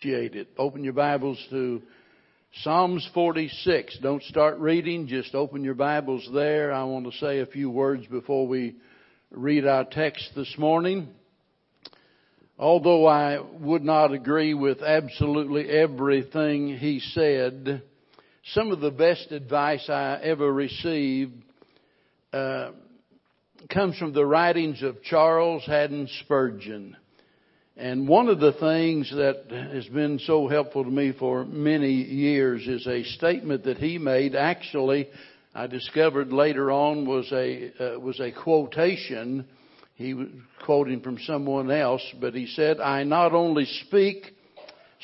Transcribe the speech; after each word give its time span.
it. 0.00 0.46
Open 0.56 0.84
your 0.84 0.92
Bibles 0.92 1.44
to 1.50 1.82
Psalms 2.62 3.08
46. 3.14 3.98
Don't 4.00 4.22
start 4.22 4.58
reading, 4.58 5.08
just 5.08 5.34
open 5.34 5.64
your 5.64 5.74
Bibles 5.74 6.28
there. 6.32 6.72
I 6.72 6.84
want 6.84 7.06
to 7.06 7.18
say 7.18 7.40
a 7.40 7.46
few 7.46 7.68
words 7.68 8.06
before 8.06 8.46
we 8.46 8.76
read 9.32 9.66
our 9.66 9.84
text 9.84 10.30
this 10.36 10.54
morning. 10.56 11.08
Although 12.60 13.08
I 13.08 13.40
would 13.40 13.82
not 13.82 14.12
agree 14.12 14.54
with 14.54 14.82
absolutely 14.82 15.68
everything 15.68 16.76
he 16.76 17.00
said, 17.00 17.82
some 18.52 18.70
of 18.70 18.78
the 18.78 18.92
best 18.92 19.32
advice 19.32 19.88
I 19.88 20.20
ever 20.22 20.52
received 20.52 21.42
uh, 22.32 22.70
comes 23.68 23.98
from 23.98 24.12
the 24.12 24.24
writings 24.24 24.80
of 24.80 25.02
Charles 25.02 25.64
Haddon 25.66 26.08
Spurgeon. 26.20 26.96
And 27.78 28.08
one 28.08 28.28
of 28.28 28.40
the 28.40 28.54
things 28.54 29.08
that 29.12 29.44
has 29.52 29.86
been 29.86 30.18
so 30.18 30.48
helpful 30.48 30.82
to 30.82 30.90
me 30.90 31.12
for 31.16 31.44
many 31.44 31.92
years 31.92 32.66
is 32.66 32.84
a 32.88 33.04
statement 33.04 33.62
that 33.66 33.78
he 33.78 33.98
made. 33.98 34.34
Actually, 34.34 35.08
I 35.54 35.68
discovered 35.68 36.32
later 36.32 36.72
on 36.72 37.06
was 37.06 37.30
a 37.30 37.94
uh, 37.94 38.00
was 38.00 38.18
a 38.18 38.32
quotation. 38.32 39.46
He 39.94 40.12
was 40.12 40.26
quoting 40.64 41.02
from 41.02 41.20
someone 41.20 41.70
else, 41.70 42.02
but 42.20 42.34
he 42.34 42.46
said, 42.46 42.80
"I 42.80 43.04
not 43.04 43.32
only 43.32 43.66
speak 43.86 44.26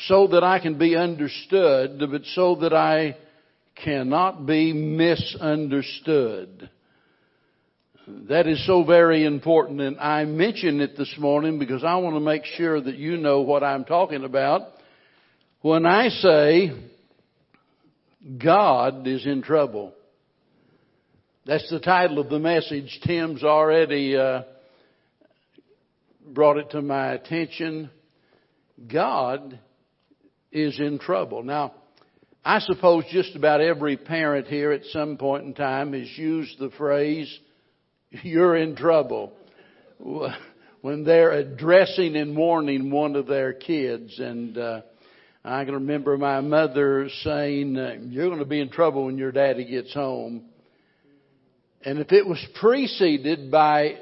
so 0.08 0.26
that 0.26 0.42
I 0.42 0.58
can 0.58 0.76
be 0.76 0.96
understood, 0.96 2.00
but 2.10 2.24
so 2.34 2.56
that 2.56 2.74
I 2.74 3.16
cannot 3.76 4.46
be 4.46 4.72
misunderstood." 4.72 6.70
That 8.06 8.46
is 8.46 8.64
so 8.66 8.84
very 8.84 9.24
important 9.24 9.80
and 9.80 9.98
I 9.98 10.24
mention 10.24 10.82
it 10.82 10.96
this 10.96 11.14
morning 11.18 11.58
because 11.58 11.82
I 11.82 11.96
want 11.96 12.16
to 12.16 12.20
make 12.20 12.44
sure 12.44 12.78
that 12.78 12.96
you 12.96 13.16
know 13.16 13.40
what 13.40 13.64
I'm 13.64 13.84
talking 13.84 14.24
about. 14.24 14.62
When 15.62 15.86
I 15.86 16.08
say 16.08 16.72
God 18.42 19.06
is 19.06 19.24
in 19.26 19.42
trouble. 19.42 19.94
That's 21.46 21.68
the 21.70 21.80
title 21.80 22.18
of 22.18 22.30
the 22.30 22.38
message. 22.38 23.00
Tim's 23.06 23.42
already 23.42 24.16
uh, 24.16 24.42
brought 26.26 26.58
it 26.58 26.70
to 26.70 26.82
my 26.82 27.12
attention. 27.12 27.90
God 28.90 29.58
is 30.50 30.78
in 30.78 30.98
trouble. 30.98 31.42
Now, 31.42 31.72
I 32.44 32.60
suppose 32.60 33.04
just 33.10 33.36
about 33.36 33.60
every 33.60 33.96
parent 33.96 34.46
here 34.46 34.72
at 34.72 34.84
some 34.86 35.16
point 35.16 35.44
in 35.44 35.54
time 35.54 35.92
has 35.92 36.08
used 36.16 36.58
the 36.58 36.70
phrase, 36.70 37.38
you're 38.22 38.56
in 38.56 38.76
trouble. 38.76 39.32
When 40.80 41.04
they're 41.04 41.32
addressing 41.32 42.16
and 42.16 42.36
warning 42.36 42.90
one 42.90 43.16
of 43.16 43.26
their 43.26 43.52
kids 43.52 44.18
and, 44.18 44.56
uh, 44.58 44.80
I 45.46 45.64
can 45.66 45.74
remember 45.74 46.16
my 46.16 46.40
mother 46.40 47.10
saying, 47.22 47.76
uh, 47.76 47.96
you're 48.08 48.28
going 48.28 48.38
to 48.38 48.46
be 48.46 48.60
in 48.60 48.70
trouble 48.70 49.04
when 49.04 49.18
your 49.18 49.30
daddy 49.30 49.66
gets 49.66 49.92
home. 49.92 50.46
And 51.84 51.98
if 51.98 52.12
it 52.12 52.26
was 52.26 52.42
preceded 52.58 53.50
by 53.50 53.98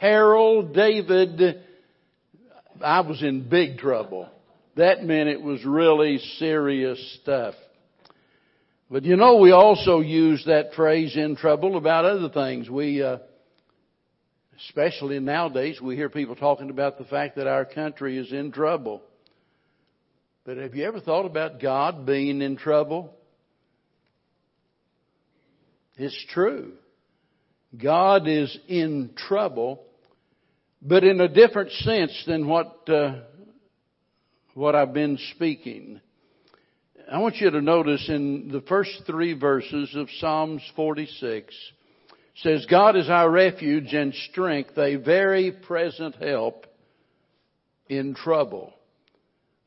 Harold 0.00 0.74
David, 0.74 1.62
I 2.82 3.00
was 3.02 3.22
in 3.22 3.48
big 3.48 3.78
trouble. 3.78 4.28
That 4.76 5.04
meant 5.04 5.28
it 5.28 5.40
was 5.40 5.64
really 5.64 6.18
serious 6.38 7.18
stuff. 7.22 7.54
But 8.88 9.04
you 9.04 9.16
know, 9.16 9.36
we 9.36 9.50
also 9.50 10.00
use 10.00 10.44
that 10.46 10.74
phrase 10.74 11.16
in 11.16 11.34
trouble 11.34 11.76
about 11.76 12.04
other 12.04 12.28
things. 12.28 12.70
We, 12.70 13.02
uh, 13.02 13.18
especially 14.68 15.18
nowadays, 15.18 15.80
we 15.80 15.96
hear 15.96 16.08
people 16.08 16.36
talking 16.36 16.70
about 16.70 16.96
the 16.96 17.04
fact 17.04 17.36
that 17.36 17.48
our 17.48 17.64
country 17.64 18.16
is 18.16 18.32
in 18.32 18.52
trouble. 18.52 19.02
But 20.44 20.58
have 20.58 20.76
you 20.76 20.84
ever 20.84 21.00
thought 21.00 21.26
about 21.26 21.60
God 21.60 22.06
being 22.06 22.40
in 22.40 22.56
trouble? 22.56 23.12
It's 25.96 26.24
true. 26.32 26.74
God 27.76 28.28
is 28.28 28.56
in 28.68 29.10
trouble, 29.16 29.82
but 30.80 31.02
in 31.02 31.20
a 31.20 31.28
different 31.28 31.72
sense 31.72 32.22
than 32.28 32.46
what 32.46 32.88
uh, 32.88 33.22
what 34.54 34.76
I've 34.76 34.94
been 34.94 35.18
speaking. 35.34 36.00
I 37.10 37.18
want 37.18 37.36
you 37.36 37.48
to 37.50 37.60
notice 37.60 38.08
in 38.08 38.48
the 38.48 38.62
first 38.62 39.02
three 39.06 39.32
verses 39.32 39.94
of 39.94 40.08
Psalms 40.18 40.60
46 40.74 41.54
says, 42.42 42.66
God 42.68 42.96
is 42.96 43.08
our 43.08 43.30
refuge 43.30 43.94
and 43.94 44.12
strength, 44.30 44.76
a 44.76 44.96
very 44.96 45.52
present 45.52 46.16
help 46.16 46.66
in 47.88 48.16
trouble. 48.16 48.74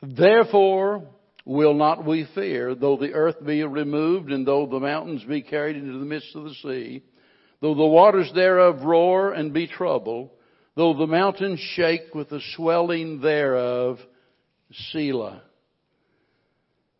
Therefore 0.01 1.07
will 1.45 1.75
not 1.75 2.03
we 2.03 2.27
fear, 2.35 2.75
though 2.75 2.97
the 2.97 3.13
earth 3.13 3.37
be 3.45 3.63
removed 3.63 4.33
and 4.33 4.45
though 4.45 4.65
the 4.65 4.81
mountains 4.81 5.23
be 5.23 5.41
carried 5.41 5.77
into 5.77 5.97
the 5.97 6.05
midst 6.05 6.35
of 6.35 6.43
the 6.43 6.55
sea, 6.55 7.03
though 7.61 7.73
the 7.73 7.85
waters 7.85 8.29
thereof 8.35 8.81
roar 8.83 9.31
and 9.31 9.53
be 9.53 9.65
troubled, 9.65 10.29
though 10.75 10.93
the 10.93 11.07
mountains 11.07 11.61
shake 11.73 12.13
with 12.13 12.27
the 12.27 12.41
swelling 12.57 13.21
thereof, 13.21 13.97
Selah. 14.91 15.43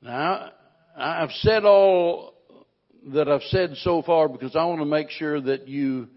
Now, 0.02 0.52
I've 0.96 1.32
said 1.32 1.66
all 1.66 2.34
that 3.08 3.28
I've 3.28 3.44
said 3.44 3.76
so 3.78 4.02
far 4.02 4.30
because 4.30 4.56
I 4.56 4.64
want 4.66 4.80
to 4.80 4.86
make 4.86 5.10
sure 5.10 5.40
that 5.42 5.68
you 5.68 6.08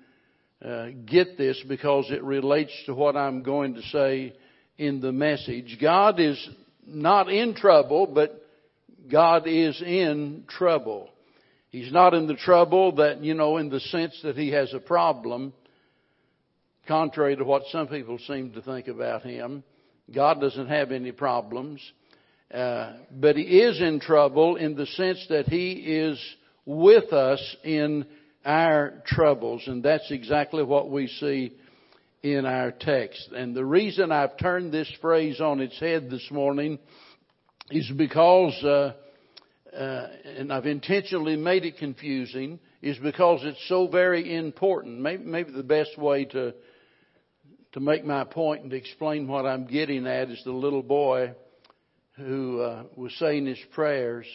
uh, 0.65 0.89
get 1.05 1.37
this 1.37 1.61
because 1.69 2.07
it 2.11 2.23
relates 2.23 2.73
to 2.87 2.95
what 2.95 3.17
I'm 3.17 3.43
going 3.43 3.75
to 3.75 3.83
say 3.83 4.35
in 4.79 5.01
the 5.01 5.11
message. 5.11 5.79
God 5.81 6.21
is 6.21 6.49
not 6.87 7.29
in 7.29 7.55
trouble, 7.55 8.07
but 8.07 8.47
God 9.11 9.47
is 9.47 9.81
in 9.83 10.45
trouble. 10.49 11.09
He's 11.71 11.93
not 11.93 12.15
in 12.15 12.29
the 12.29 12.37
trouble 12.37 12.97
that, 12.97 13.25
you 13.25 13.35
know, 13.35 13.57
in 13.57 13.69
the 13.69 13.81
sense 13.81 14.19
that 14.23 14.37
he 14.37 14.51
has 14.51 14.73
a 14.75 14.79
problem, 14.79 15.53
contrary 16.87 17.35
to 17.35 17.45
what 17.45 17.63
some 17.73 17.89
people 17.89 18.19
seem 18.27 18.53
to 18.53 18.63
think 18.63 18.87
about 18.87 19.23
him. 19.23 19.65
God 20.15 20.41
doesn't 20.41 20.69
have 20.69 20.93
any 20.93 21.11
problems. 21.11 21.81
Uh, 22.53 22.93
but 23.11 23.37
he 23.37 23.43
is 23.43 23.81
in 23.81 23.99
trouble 23.99 24.57
in 24.57 24.75
the 24.75 24.87
sense 24.87 25.25
that 25.31 25.47
he 25.47 25.73
is 25.73 26.21
with 26.67 27.13
us 27.13 27.57
in 27.65 28.05
our 28.45 29.03
troubles. 29.07 29.63
And 29.67 29.83
that's 29.83 30.11
exactly 30.11 30.63
what 30.63 30.91
we 30.91 31.07
see 31.07 31.55
in 32.23 32.45
our 32.45 32.71
text. 32.71 33.31
And 33.35 33.55
the 33.55 33.65
reason 33.65 34.13
I've 34.13 34.37
turned 34.37 34.71
this 34.71 34.91
phrase 35.01 35.41
on 35.41 35.61
its 35.61 35.79
head 35.81 36.11
this 36.11 36.29
morning 36.31 36.79
is 37.71 37.91
because, 37.97 38.55
uh, 38.63 38.93
uh, 39.75 40.09
and 40.37 40.53
I've 40.53 40.67
intentionally 40.67 41.37
made 41.37 41.65
it 41.65 41.79
confusing, 41.79 42.61
is 42.83 42.99
because 42.99 43.41
it's 43.45 43.67
so 43.69 43.87
very 43.87 44.37
important. 44.37 45.01
Maybe, 45.01 45.25
maybe 45.25 45.53
the 45.53 45.63
best 45.63 45.97
way 45.97 46.27
to 46.27 46.55
to 47.73 47.81
make 47.81 48.05
my 48.05 48.23
point 48.23 48.61
and 48.61 48.71
to 48.71 48.77
explain 48.77 49.27
what 49.27 49.47
I'm 49.47 49.67
getting 49.67 50.07
at 50.07 50.29
is 50.29 50.43
the 50.45 50.53
little 50.53 50.83
boy 50.83 51.33
who 52.17 52.61
uh, 52.61 52.85
was 52.97 53.13
saying 53.19 53.47
his 53.47 53.59
prayers. 53.73 54.27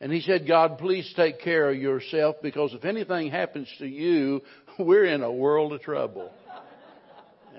And 0.00 0.12
he 0.12 0.20
said, 0.20 0.46
God, 0.48 0.78
please 0.78 1.12
take 1.14 1.40
care 1.40 1.70
of 1.70 1.76
yourself 1.76 2.36
because 2.42 2.72
if 2.72 2.84
anything 2.84 3.30
happens 3.30 3.68
to 3.78 3.86
you, 3.86 4.40
we're 4.78 5.04
in 5.04 5.22
a 5.22 5.32
world 5.32 5.72
of 5.72 5.82
trouble. 5.82 6.30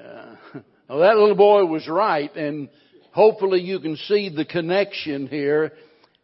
Uh, 0.02 0.35
well, 0.90 1.00
that 1.00 1.16
little 1.16 1.35
boy 1.35 1.63
was 1.63 1.88
right, 1.88 2.35
and 2.35 2.69
hopefully 3.12 3.62
you 3.62 3.79
can 3.79 3.96
see 3.97 4.29
the 4.35 4.46
connection 4.46 5.28
here. 5.28 5.73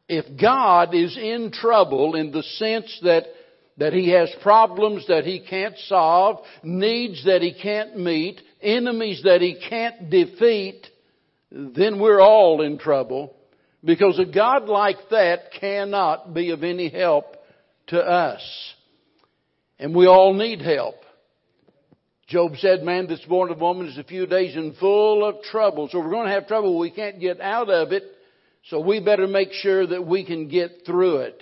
If 0.09 0.39
God 0.41 0.95
is 0.95 1.15
in 1.15 1.51
trouble 1.51 2.15
in 2.15 2.31
the 2.31 2.41
sense 2.41 2.99
that 3.03 3.25
that 3.77 3.93
he 3.93 4.09
has 4.09 4.29
problems 4.41 5.05
that 5.07 5.25
he 5.25 5.39
can't 5.39 5.77
solve, 5.87 6.39
needs 6.63 7.23
that 7.25 7.41
he 7.41 7.53
can't 7.53 7.97
meet, 7.97 8.41
enemies 8.61 9.21
that 9.23 9.41
he 9.41 9.59
can't 9.69 10.09
defeat, 10.09 10.87
then 11.51 11.99
we're 11.99 12.21
all 12.21 12.61
in 12.61 12.77
trouble 12.77 13.35
because 13.83 14.19
a 14.19 14.25
God 14.25 14.65
like 14.65 14.97
that 15.11 15.51
cannot 15.59 16.33
be 16.33 16.51
of 16.51 16.63
any 16.63 16.89
help 16.89 17.37
to 17.87 17.99
us. 17.99 18.41
And 19.79 19.95
we 19.95 20.07
all 20.07 20.33
need 20.33 20.61
help. 20.61 20.95
Job 22.27 22.57
said, 22.57 22.83
man 22.83 23.07
that's 23.07 23.23
born 23.25 23.51
of 23.51 23.61
woman 23.61 23.87
is 23.87 23.97
a 23.97 24.03
few 24.03 24.25
days 24.25 24.55
and 24.55 24.75
full 24.75 25.23
of 25.23 25.41
trouble. 25.43 25.87
So 25.89 25.99
we're 25.99 26.09
going 26.09 26.27
to 26.27 26.33
have 26.33 26.47
trouble. 26.47 26.77
We 26.77 26.91
can't 26.91 27.21
get 27.21 27.39
out 27.39 27.69
of 27.69 27.93
it. 27.93 28.03
So 28.65 28.81
we 28.81 28.99
better 28.99 29.27
make 29.27 29.53
sure 29.53 29.87
that 29.87 30.05
we 30.05 30.25
can 30.25 30.49
get 30.49 30.81
through 30.85 31.19
it. 31.19 31.41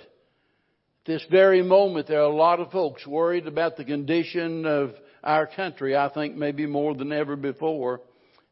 This 1.06 1.24
very 1.28 1.62
moment, 1.62 2.06
there 2.06 2.20
are 2.20 2.30
a 2.30 2.34
lot 2.34 2.60
of 2.60 2.70
folks 2.70 3.04
worried 3.04 3.48
about 3.48 3.76
the 3.76 3.84
condition 3.84 4.64
of 4.64 4.92
our 5.24 5.48
country, 5.48 5.96
I 5.96 6.08
think 6.08 6.36
maybe 6.36 6.66
more 6.66 6.94
than 6.94 7.12
ever 7.12 7.34
before. 7.34 8.00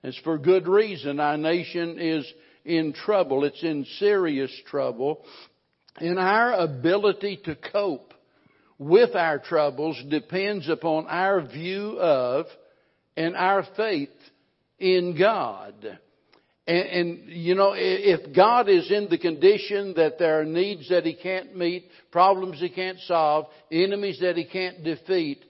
It's 0.04 0.18
for 0.18 0.36
good 0.36 0.68
reason. 0.68 1.18
Our 1.18 1.38
nation 1.38 1.98
is 1.98 2.30
in 2.64 2.92
trouble. 2.92 3.44
It's 3.44 3.62
in 3.62 3.86
serious 3.98 4.52
trouble. 4.66 5.24
And 5.96 6.18
our 6.18 6.52
ability 6.52 7.40
to 7.46 7.56
cope 7.56 8.12
with 8.78 9.14
our 9.14 9.38
troubles 9.38 10.00
depends 10.10 10.68
upon 10.68 11.06
our 11.06 11.40
view 11.40 11.98
of 11.98 12.44
and 13.16 13.34
our 13.34 13.66
faith 13.78 14.10
in 14.78 15.16
God. 15.18 15.98
And, 16.66 16.86
and, 16.86 17.28
you 17.28 17.54
know, 17.54 17.72
if 17.74 18.34
God 18.36 18.68
is 18.68 18.90
in 18.90 19.08
the 19.08 19.18
condition 19.18 19.94
that 19.96 20.18
there 20.18 20.40
are 20.40 20.44
needs 20.44 20.90
that 20.90 21.06
He 21.06 21.14
can't 21.14 21.56
meet, 21.56 21.88
problems 22.10 22.60
He 22.60 22.68
can't 22.68 22.98
solve, 23.06 23.46
enemies 23.72 24.18
that 24.20 24.36
He 24.36 24.44
can't 24.44 24.84
defeat, 24.84 25.42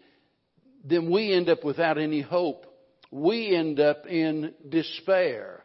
then 0.85 1.11
we 1.11 1.33
end 1.33 1.49
up 1.49 1.65
without 1.65 1.99
any 1.99 2.21
hope. 2.21 2.67
We 3.15 3.55
end 3.55 3.79
up 3.79 4.09
in 4.09 4.55
despair. 4.69 5.63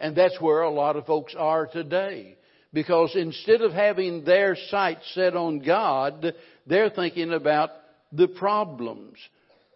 And 0.00 0.16
that's 0.16 0.40
where 0.40 0.62
a 0.62 0.70
lot 0.70 0.96
of 0.96 1.06
folks 1.06 1.32
are 1.38 1.68
today. 1.68 2.36
Because 2.72 3.14
instead 3.14 3.60
of 3.60 3.70
having 3.72 4.24
their 4.24 4.56
sight 4.68 4.98
set 5.14 5.36
on 5.36 5.60
God, 5.60 6.34
they're 6.66 6.90
thinking 6.90 7.32
about 7.32 7.70
the 8.10 8.26
problems. 8.26 9.16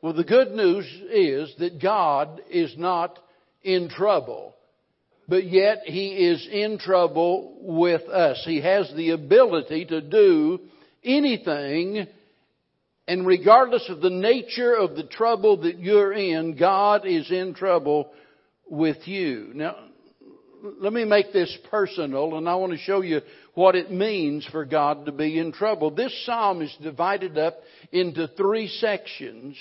Well, 0.03 0.15
the 0.15 0.25
good 0.25 0.51
news 0.51 0.85
is 1.13 1.55
that 1.61 1.81
God 1.81 2.43
is 2.51 2.75
not 2.77 3.21
in 3.63 3.89
trouble. 3.89 4.57
But 5.29 5.45
yet 5.45 5.83
He 5.85 6.09
is 6.09 6.49
in 6.51 6.77
trouble 6.81 7.57
with 7.61 8.03
us. 8.09 8.43
He 8.45 8.63
has 8.63 8.93
the 8.97 9.11
ability 9.11 9.85
to 9.87 10.01
do 10.01 10.59
anything 11.05 12.09
and 13.09 13.27
regardless 13.27 13.89
of 13.89 14.01
the 14.01 14.11
nature 14.11 14.75
of 14.75 14.95
the 14.95 15.03
trouble 15.03 15.63
that 15.63 15.79
you're 15.79 16.13
in, 16.13 16.57
God 16.57 17.07
is 17.07 17.31
in 17.31 17.55
trouble 17.55 18.13
with 18.69 19.09
you. 19.09 19.51
Now, 19.55 19.77
let 20.63 20.93
me 20.93 21.05
make 21.05 21.33
this 21.33 21.57
personal 21.71 22.37
and 22.37 22.49
I 22.49 22.55
want 22.55 22.73
to 22.73 22.79
show 22.79 23.01
you 23.01 23.21
what 23.55 23.75
it 23.75 23.91
means 23.91 24.47
for 24.51 24.65
God 24.65 25.07
to 25.07 25.13
be 25.13 25.39
in 25.39 25.53
trouble. 25.53 25.91
This 25.91 26.15
psalm 26.25 26.63
is 26.63 26.75
divided 26.81 27.37
up 27.37 27.59
into 27.91 28.29
three 28.29 28.69
sections 28.69 29.57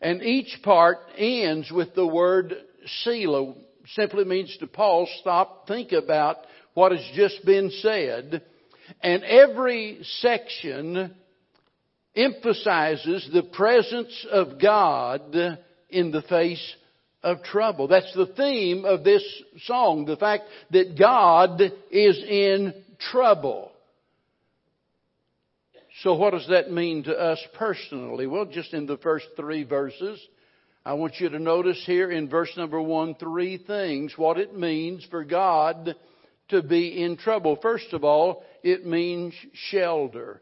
and 0.00 0.22
each 0.22 0.60
part 0.62 0.98
ends 1.16 1.70
with 1.70 1.94
the 1.94 2.06
word 2.06 2.54
Selah. 3.02 3.54
Simply 3.94 4.24
means 4.24 4.56
to 4.58 4.66
pause, 4.66 5.08
stop, 5.20 5.66
think 5.66 5.92
about 5.92 6.38
what 6.74 6.92
has 6.92 7.04
just 7.14 7.44
been 7.44 7.70
said. 7.82 8.42
And 9.02 9.22
every 9.24 9.98
section 10.20 11.14
emphasizes 12.14 13.28
the 13.32 13.42
presence 13.42 14.26
of 14.30 14.60
God 14.60 15.34
in 15.88 16.10
the 16.10 16.22
face 16.22 16.74
of 17.22 17.42
trouble. 17.42 17.88
That's 17.88 18.12
the 18.14 18.26
theme 18.26 18.84
of 18.84 19.04
this 19.04 19.22
song, 19.64 20.04
the 20.06 20.16
fact 20.16 20.44
that 20.70 20.98
God 20.98 21.60
is 21.90 22.22
in 22.26 22.74
trouble. 23.10 23.72
So 26.02 26.14
what 26.14 26.32
does 26.32 26.48
that 26.48 26.72
mean 26.72 27.04
to 27.04 27.12
us 27.14 27.38
personally? 27.54 28.26
Well, 28.26 28.46
just 28.46 28.72
in 28.72 28.86
the 28.86 28.96
first 28.96 29.26
three 29.36 29.64
verses, 29.64 30.18
I 30.84 30.94
want 30.94 31.20
you 31.20 31.28
to 31.28 31.38
notice 31.38 31.82
here 31.84 32.10
in 32.10 32.30
verse 32.30 32.50
number 32.56 32.80
one, 32.80 33.14
three 33.16 33.58
things, 33.58 34.14
what 34.16 34.38
it 34.38 34.56
means 34.56 35.06
for 35.10 35.24
God 35.24 35.94
to 36.48 36.62
be 36.62 37.02
in 37.02 37.18
trouble. 37.18 37.58
First 37.60 37.92
of 37.92 38.02
all, 38.02 38.42
it 38.62 38.86
means 38.86 39.34
shelter. 39.52 40.40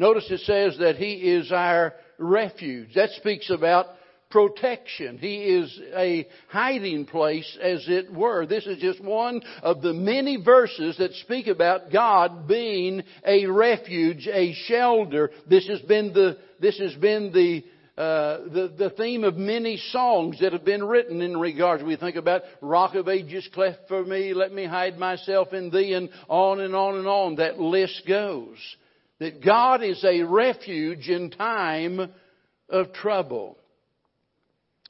Notice 0.00 0.30
it 0.30 0.40
says 0.40 0.78
that 0.78 0.96
He 0.96 1.12
is 1.12 1.52
our 1.52 1.92
refuge. 2.16 2.94
That 2.94 3.10
speaks 3.10 3.50
about 3.50 3.84
protection. 4.30 5.18
He 5.18 5.42
is 5.42 5.78
a 5.94 6.26
hiding 6.48 7.04
place, 7.04 7.58
as 7.60 7.84
it 7.86 8.10
were. 8.10 8.46
This 8.46 8.66
is 8.66 8.78
just 8.78 9.04
one 9.04 9.42
of 9.62 9.82
the 9.82 9.92
many 9.92 10.42
verses 10.42 10.96
that 10.96 11.12
speak 11.16 11.48
about 11.48 11.92
God 11.92 12.48
being 12.48 13.02
a 13.26 13.44
refuge, 13.44 14.26
a 14.26 14.54
shelter. 14.54 15.32
This 15.46 15.68
has 15.68 15.82
been 15.82 16.14
the, 16.14 16.38
this 16.60 16.78
has 16.78 16.94
been 16.94 17.30
the, 17.34 17.62
uh, 18.00 18.38
the, 18.44 18.72
the 18.78 18.90
theme 18.96 19.22
of 19.22 19.36
many 19.36 19.76
songs 19.90 20.40
that 20.40 20.54
have 20.54 20.64
been 20.64 20.82
written 20.82 21.20
in 21.20 21.36
regards. 21.36 21.82
We 21.82 21.96
think 21.96 22.16
about 22.16 22.40
Rock 22.62 22.94
of 22.94 23.06
Ages 23.06 23.46
cleft 23.52 23.80
for 23.86 24.02
me, 24.02 24.32
let 24.32 24.50
me 24.50 24.64
hide 24.64 24.96
myself 24.96 25.52
in 25.52 25.68
thee, 25.68 25.92
and 25.92 26.08
on 26.26 26.60
and 26.60 26.74
on 26.74 26.96
and 26.96 27.06
on. 27.06 27.36
That 27.36 27.60
list 27.60 28.04
goes. 28.08 28.56
That 29.20 29.44
God 29.44 29.82
is 29.82 30.02
a 30.02 30.22
refuge 30.22 31.08
in 31.08 31.30
time 31.30 32.10
of 32.70 32.92
trouble. 32.94 33.58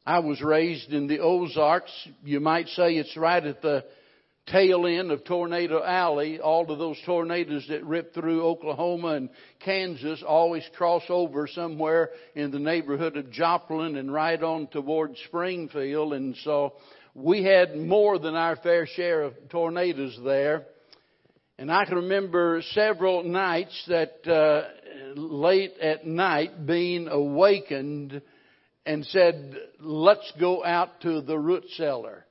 I 0.06 0.21
was 0.21 0.41
raised 0.41 0.93
in 0.93 1.09
the 1.09 1.19
Ozarks. 1.19 1.91
You 2.25 2.38
might 2.38 2.69
say 2.69 2.94
it's 2.94 3.17
right 3.17 3.44
at 3.44 3.61
the 3.61 3.85
tail 4.47 4.87
end 4.87 5.11
of 5.11 5.25
Tornado 5.25 5.82
Alley. 5.82 6.38
All 6.38 6.71
of 6.71 6.79
those 6.79 6.97
tornadoes 7.05 7.67
that 7.69 7.85
rip 7.85 8.15
through 8.15 8.47
Oklahoma 8.47 9.09
and 9.09 9.31
Kansas 9.65 10.23
always 10.27 10.65
cross 10.76 11.03
over 11.09 11.49
somewhere 11.49 12.11
in 12.37 12.53
the 12.53 12.61
neighborhood 12.61 13.17
of 13.17 13.33
Joplin 13.33 13.97
and 13.97 14.12
right 14.12 14.41
on 14.41 14.69
toward 14.69 15.17
Springfield. 15.26 16.12
And 16.12 16.37
so 16.44 16.75
we 17.15 17.43
had 17.43 17.76
more 17.76 18.21
than 18.21 18.37
our 18.37 18.55
fair 18.55 18.87
share 18.87 19.23
of 19.23 19.35
tornadoes 19.49 20.17
there. 20.25 20.67
And 21.61 21.71
I 21.71 21.85
can 21.85 21.97
remember 21.97 22.62
several 22.71 23.23
nights 23.23 23.85
that 23.87 24.27
uh, 24.27 24.71
late 25.15 25.75
at 25.79 26.07
night 26.07 26.65
being 26.65 27.07
awakened 27.07 28.23
and 28.87 29.05
said, 29.05 29.59
let's 29.79 30.33
go 30.41 30.65
out 30.65 31.03
to 31.03 31.21
the 31.21 31.39
root 31.39 31.65
cellar. 31.77 32.25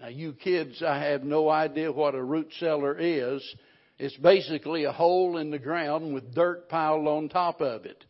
Now 0.00 0.08
you 0.08 0.32
kids, 0.32 0.82
I 0.82 0.98
have 1.04 1.22
no 1.22 1.48
idea 1.48 1.92
what 1.92 2.16
a 2.16 2.22
root 2.22 2.48
cellar 2.58 2.98
is. 2.98 3.48
It's 4.00 4.16
basically 4.16 4.86
a 4.86 4.92
hole 4.92 5.38
in 5.38 5.52
the 5.52 5.60
ground 5.60 6.12
with 6.12 6.34
dirt 6.34 6.68
piled 6.68 7.06
on 7.06 7.28
top 7.28 7.60
of 7.60 7.84
it. 7.86 8.04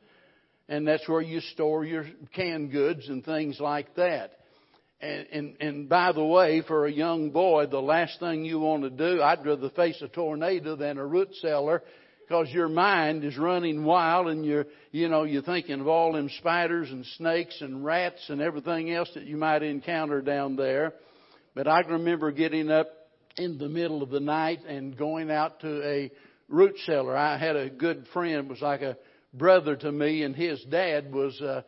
And 0.67 0.89
that's 0.89 1.07
where 1.07 1.21
you 1.21 1.41
store 1.41 1.85
your 1.85 2.07
canned 2.35 2.73
goods 2.73 3.07
and 3.11 3.23
things 3.23 3.61
like 3.61 3.97
that. 3.97 4.31
And, 5.01 5.27
and, 5.33 5.57
and 5.61 5.89
by 5.89 6.13
the 6.13 6.25
way, 6.25 6.63
for 6.67 6.87
a 6.87 6.93
young 6.93 7.31
boy, 7.31 7.67
the 7.67 7.81
last 7.81 8.21
thing 8.21 8.45
you 8.45 8.61
want 8.61 8.85
to 8.85 8.91
do, 8.91 9.23
I'd 9.23 9.45
rather 9.45 9.71
face 9.71 10.01
a 10.03 10.09
tornado 10.09 10.77
than 10.77 10.99
a 10.99 11.07
root 11.07 11.35
cellar 11.37 11.83
because 12.21 12.51
your 12.51 12.69
mind 12.69 13.23
is 13.23 13.37
running 13.37 13.85
wild 13.85 14.29
and 14.29 14.47
you're, 14.47 14.67
you 14.93 15.09
know, 15.09 15.25
you're 15.25 15.43
thinking 15.43 15.81
of 15.81 15.89
all 15.89 16.13
them 16.13 16.31
spiders 16.39 16.91
and 16.91 17.05
snakes 17.17 17.61
and 17.61 17.85
rats 17.85 18.25
and 18.29 18.41
everything 18.41 18.93
else 18.93 19.11
that 19.15 19.25
you 19.25 19.37
might 19.37 19.63
encounter 19.63 20.23
down 20.23 20.57
there. 20.57 20.95
But 21.55 21.69
I 21.69 21.81
remember 21.81 22.33
getting 22.33 22.71
up 22.71 22.89
in 23.37 23.59
the 23.59 23.69
middle 23.69 24.03
of 24.03 24.11
the 24.11 24.21
night 24.21 24.61
and 24.67 24.97
going 24.97 25.31
out 25.31 25.61
to 25.61 25.83
a 25.87 26.11
root 26.49 26.77
cellar. 26.87 27.17
I 27.17 27.37
had 27.37 27.57
a 27.57 27.69
good 27.69 28.07
friend, 28.13 28.49
was 28.49 28.63
like 28.63 28.83
a 28.83 28.97
brother 29.33 29.77
to 29.77 29.93
me, 29.93 30.23
and 30.23 30.35
his 30.35 30.63
dad 30.65 31.13
was, 31.13 31.39
uh, 31.41 31.63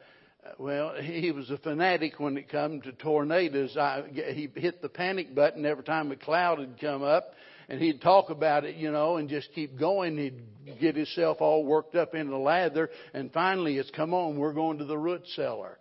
well, 0.58 0.94
he 1.00 1.30
was 1.32 1.50
a 1.50 1.58
fanatic 1.58 2.18
when 2.18 2.36
it 2.36 2.48
come 2.48 2.80
to 2.82 2.92
tornadoes. 2.92 3.76
I, 3.76 4.04
he 4.12 4.48
hit 4.54 4.82
the 4.82 4.88
panic 4.88 5.34
button 5.34 5.64
every 5.64 5.84
time 5.84 6.10
a 6.10 6.16
cloud 6.16 6.58
had 6.58 6.80
come 6.80 7.02
up 7.02 7.32
and 7.68 7.80
he'd 7.80 8.00
talk 8.00 8.30
about 8.30 8.64
it, 8.64 8.76
you 8.76 8.90
know, 8.90 9.16
and 9.16 9.28
just 9.28 9.52
keep 9.54 9.78
going. 9.78 10.16
He'd 10.16 10.78
get 10.80 10.96
himself 10.96 11.38
all 11.40 11.64
worked 11.64 11.94
up 11.94 12.14
in 12.14 12.30
the 12.30 12.36
lather, 12.36 12.90
and 13.12 13.32
finally 13.32 13.76
it's 13.76 13.90
come 13.90 14.14
on, 14.14 14.38
we're 14.38 14.52
going 14.52 14.78
to 14.78 14.84
the 14.84 14.98
root 14.98 15.22
cellar. 15.34 15.78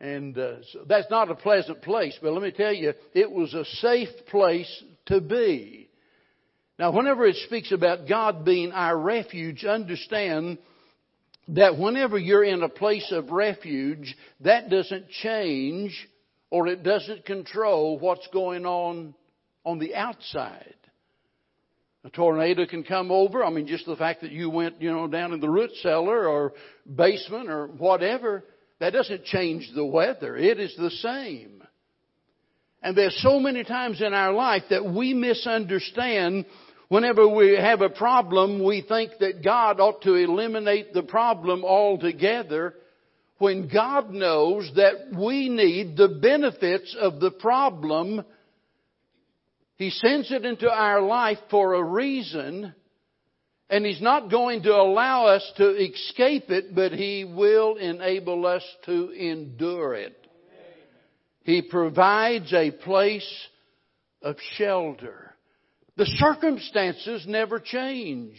And 0.00 0.36
uh, 0.36 0.62
so 0.72 0.80
that's 0.86 1.10
not 1.10 1.30
a 1.30 1.34
pleasant 1.34 1.82
place, 1.82 2.18
but 2.20 2.32
let 2.32 2.42
me 2.42 2.50
tell 2.50 2.72
you, 2.72 2.92
it 3.14 3.30
was 3.30 3.54
a 3.54 3.64
safe 3.64 4.08
place 4.28 4.82
to 5.06 5.20
be. 5.20 5.88
Now, 6.78 6.92
whenever 6.92 7.24
it 7.24 7.36
speaks 7.46 7.72
about 7.72 8.06
God 8.06 8.44
being 8.44 8.72
our 8.72 8.96
refuge, 8.96 9.64
understand 9.64 10.58
that 11.48 11.78
whenever 11.78 12.18
you're 12.18 12.44
in 12.44 12.62
a 12.62 12.68
place 12.68 13.10
of 13.12 13.30
refuge, 13.30 14.16
that 14.40 14.68
doesn't 14.68 15.08
change 15.10 16.08
or 16.50 16.66
it 16.66 16.82
doesn't 16.82 17.24
control 17.24 17.98
what's 17.98 18.26
going 18.32 18.66
on 18.66 19.14
on 19.64 19.78
the 19.78 19.94
outside. 19.94 20.74
A 22.04 22.10
tornado 22.10 22.66
can 22.66 22.84
come 22.84 23.10
over. 23.10 23.44
I 23.44 23.50
mean, 23.50 23.66
just 23.66 23.84
the 23.84 23.96
fact 23.96 24.20
that 24.20 24.30
you 24.30 24.48
went, 24.48 24.80
you 24.80 24.92
know, 24.92 25.08
down 25.08 25.32
in 25.32 25.40
the 25.40 25.50
root 25.50 25.70
cellar 25.82 26.28
or 26.28 26.52
basement 26.92 27.48
or 27.48 27.66
whatever, 27.66 28.44
that 28.78 28.92
doesn't 28.92 29.24
change 29.24 29.70
the 29.74 29.84
weather. 29.84 30.36
It 30.36 30.60
is 30.60 30.74
the 30.76 30.90
same. 30.90 31.62
And 32.80 32.96
there's 32.96 33.20
so 33.22 33.40
many 33.40 33.64
times 33.64 34.00
in 34.00 34.14
our 34.14 34.32
life 34.32 34.62
that 34.70 34.84
we 34.84 35.14
misunderstand 35.14 36.46
whenever 36.88 37.28
we 37.28 37.56
have 37.56 37.80
a 37.80 37.88
problem, 37.88 38.64
we 38.64 38.82
think 38.82 39.12
that 39.20 39.44
God 39.44 39.80
ought 39.80 40.02
to 40.02 40.14
eliminate 40.14 40.92
the 40.92 41.02
problem 41.02 41.64
altogether 41.64 42.74
when 43.38 43.68
God 43.68 44.10
knows 44.10 44.70
that 44.76 45.14
we 45.18 45.48
need 45.48 45.96
the 45.96 46.08
benefits 46.08 46.96
of 46.98 47.20
the 47.20 47.30
problem 47.30 48.24
he 49.76 49.90
sends 49.90 50.32
it 50.32 50.44
into 50.44 50.70
our 50.70 51.02
life 51.02 51.38
for 51.50 51.74
a 51.74 51.82
reason, 51.82 52.74
and 53.68 53.84
He's 53.84 54.00
not 54.00 54.30
going 54.30 54.62
to 54.62 54.74
allow 54.74 55.26
us 55.26 55.52
to 55.58 55.76
escape 55.76 56.50
it, 56.50 56.74
but 56.74 56.92
He 56.92 57.24
will 57.24 57.76
enable 57.76 58.46
us 58.46 58.64
to 58.86 59.10
endure 59.10 59.94
it. 59.94 60.16
He 61.42 61.62
provides 61.62 62.52
a 62.52 62.70
place 62.70 63.48
of 64.22 64.36
shelter. 64.56 65.25
The 65.96 66.06
circumstances 66.06 67.24
never 67.26 67.58
change. 67.58 68.36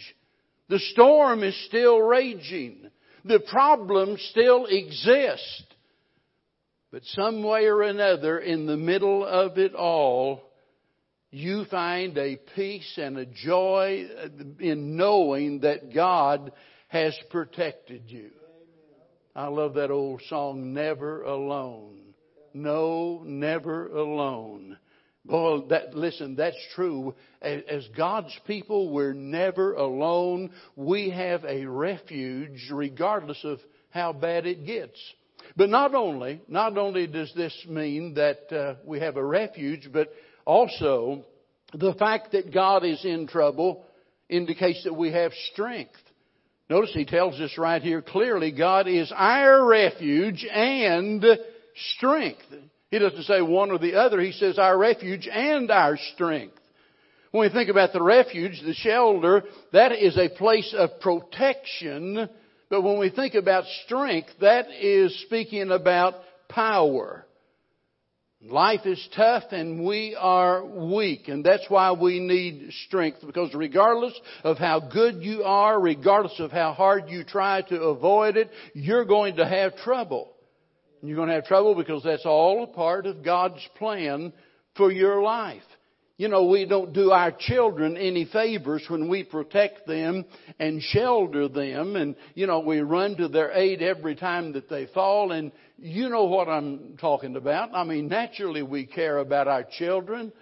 The 0.69 0.79
storm 0.79 1.43
is 1.43 1.55
still 1.67 1.99
raging. 1.99 2.89
The 3.25 3.39
problems 3.39 4.21
still 4.31 4.65
exist. 4.67 5.63
But 6.91 7.03
some 7.05 7.43
way 7.43 7.65
or 7.65 7.81
another, 7.81 8.39
in 8.39 8.65
the 8.65 8.77
middle 8.77 9.25
of 9.25 9.57
it 9.57 9.73
all, 9.73 10.41
you 11.31 11.65
find 11.65 12.17
a 12.17 12.37
peace 12.55 12.97
and 12.97 13.17
a 13.17 13.25
joy 13.25 14.07
in 14.59 14.95
knowing 14.95 15.61
that 15.61 15.93
God 15.93 16.51
has 16.87 17.17
protected 17.29 18.03
you. 18.07 18.31
I 19.35 19.47
love 19.47 19.73
that 19.75 19.91
old 19.91 20.21
song, 20.29 20.73
Never 20.73 21.23
Alone. 21.23 21.99
No, 22.53 23.21
never 23.25 23.87
alone. 23.87 24.77
Boy, 25.27 25.65
that, 25.69 25.93
listen, 25.93 26.35
that's 26.35 26.57
true. 26.73 27.13
As 27.41 27.85
God's 27.97 28.37
people, 28.47 28.89
we're 28.89 29.13
never 29.13 29.73
alone. 29.73 30.51
We 30.75 31.09
have 31.09 31.43
a 31.43 31.65
refuge 31.65 32.69
regardless 32.71 33.39
of 33.43 33.59
how 33.89 34.13
bad 34.13 34.45
it 34.45 34.65
gets. 34.65 34.97
But 35.55 35.69
not 35.69 35.93
only, 35.95 36.41
not 36.47 36.77
only 36.77 37.07
does 37.07 37.31
this 37.35 37.53
mean 37.67 38.13
that 38.13 38.51
uh, 38.51 38.75
we 38.85 38.99
have 38.99 39.17
a 39.17 39.23
refuge, 39.23 39.89
but 39.91 40.11
also 40.45 41.25
the 41.73 41.93
fact 41.95 42.31
that 42.31 42.53
God 42.53 42.85
is 42.85 43.03
in 43.03 43.27
trouble 43.27 43.85
indicates 44.29 44.83
that 44.85 44.93
we 44.93 45.11
have 45.11 45.31
strength. 45.51 45.95
Notice 46.69 46.91
he 46.93 47.05
tells 47.05 47.39
us 47.39 47.57
right 47.57 47.81
here 47.81 48.01
clearly, 48.01 48.51
God 48.51 48.87
is 48.87 49.11
our 49.15 49.65
refuge 49.65 50.45
and 50.49 51.25
strength. 51.95 52.43
He 52.89 52.99
doesn't 52.99 53.23
say 53.23 53.41
one 53.41 53.71
or 53.71 53.79
the 53.79 53.95
other. 53.95 54.19
He 54.21 54.31
says 54.31 54.57
our 54.57 54.77
refuge 54.77 55.27
and 55.31 55.69
our 55.69 55.97
strength. 56.13 56.57
When 57.31 57.41
we 57.41 57.53
think 57.53 57.69
about 57.69 57.91
the 57.91 58.01
refuge, 58.01 58.61
the 58.65 58.73
shelter, 58.73 59.43
that 59.73 59.91
is 59.91 60.17
a 60.17 60.29
place 60.29 60.73
of 60.77 60.99
protection. 61.01 62.29
But 62.69 62.81
when 62.81 62.99
we 62.99 63.09
think 63.09 63.35
about 63.35 63.65
strength, 63.85 64.29
that 64.39 64.67
is 64.71 65.19
speaking 65.23 65.71
about 65.71 66.15
power. 66.47 67.25
Life 68.41 68.85
is 68.85 69.05
tough 69.15 69.45
and 69.51 69.83
we 69.83 70.15
are 70.17 70.63
weak 70.63 71.27
and 71.27 71.43
that's 71.43 71.65
why 71.69 71.91
we 71.93 72.19
need 72.19 72.71
strength 72.85 73.17
because 73.25 73.53
regardless 73.55 74.13
of 74.43 74.59
how 74.59 74.79
good 74.79 75.23
you 75.23 75.43
are, 75.43 75.79
regardless 75.79 76.39
of 76.39 76.51
how 76.51 76.73
hard 76.73 77.09
you 77.09 77.23
try 77.23 77.63
to 77.63 77.81
avoid 77.81 78.37
it, 78.37 78.51
you're 78.75 79.05
going 79.05 79.37
to 79.37 79.45
have 79.45 79.75
trouble. 79.77 80.31
You're 81.01 81.15
going 81.15 81.29
to 81.29 81.35
have 81.35 81.45
trouble 81.45 81.75
because 81.75 82.03
that's 82.03 82.25
all 82.25 82.63
a 82.63 82.67
part 82.67 83.05
of 83.05 83.23
God's 83.23 83.65
plan 83.77 84.33
for 84.75 84.91
your 84.91 85.21
life. 85.21 85.63
You 86.17 86.29
know, 86.29 86.45
we 86.45 86.65
don't 86.65 86.93
do 86.93 87.11
our 87.11 87.31
children 87.31 87.95
any 87.95 88.25
favors 88.25 88.83
when 88.87 89.07
we 89.07 89.23
protect 89.23 89.85
them 89.85 90.25
and 90.57 90.81
shelter 90.81 91.47
them 91.47 91.95
and, 91.95 92.15
you 92.33 92.47
know, 92.47 92.59
we 92.59 92.79
run 92.79 93.17
to 93.17 93.27
their 93.27 93.51
aid 93.51 93.83
every 93.83 94.15
time 94.15 94.53
that 94.53 94.67
they 94.67 94.87
fall 94.87 95.31
and 95.31 95.51
you 95.77 96.09
know 96.09 96.23
what 96.23 96.49
I'm 96.49 96.97
talking 96.99 97.35
about. 97.35 97.69
I 97.75 97.83
mean, 97.83 98.07
naturally 98.07 98.63
we 98.63 98.87
care 98.87 99.19
about 99.19 99.47
our 99.47 99.63
children, 99.77 100.33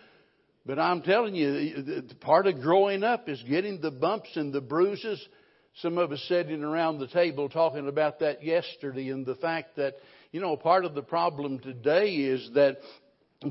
but 0.66 0.80
I'm 0.80 1.02
telling 1.02 1.36
you, 1.36 2.04
part 2.22 2.48
of 2.48 2.62
growing 2.62 3.04
up 3.04 3.28
is 3.28 3.44
getting 3.44 3.82
the 3.82 3.92
bumps 3.92 4.30
and 4.36 4.54
the 4.54 4.62
bruises. 4.62 5.22
Some 5.82 5.98
of 5.98 6.10
us 6.14 6.24
sitting 6.30 6.64
around 6.64 7.00
the 7.00 7.08
table 7.08 7.50
talking 7.50 7.90
about 7.90 8.20
that 8.20 8.46
yesterday 8.46 9.10
and 9.10 9.26
the 9.26 9.36
fact 9.36 9.76
that 9.76 9.96
you 10.36 10.42
know, 10.42 10.58
part 10.58 10.84
of 10.84 10.94
the 10.94 11.02
problem 11.02 11.60
today 11.60 12.10
is 12.10 12.50
that 12.56 12.80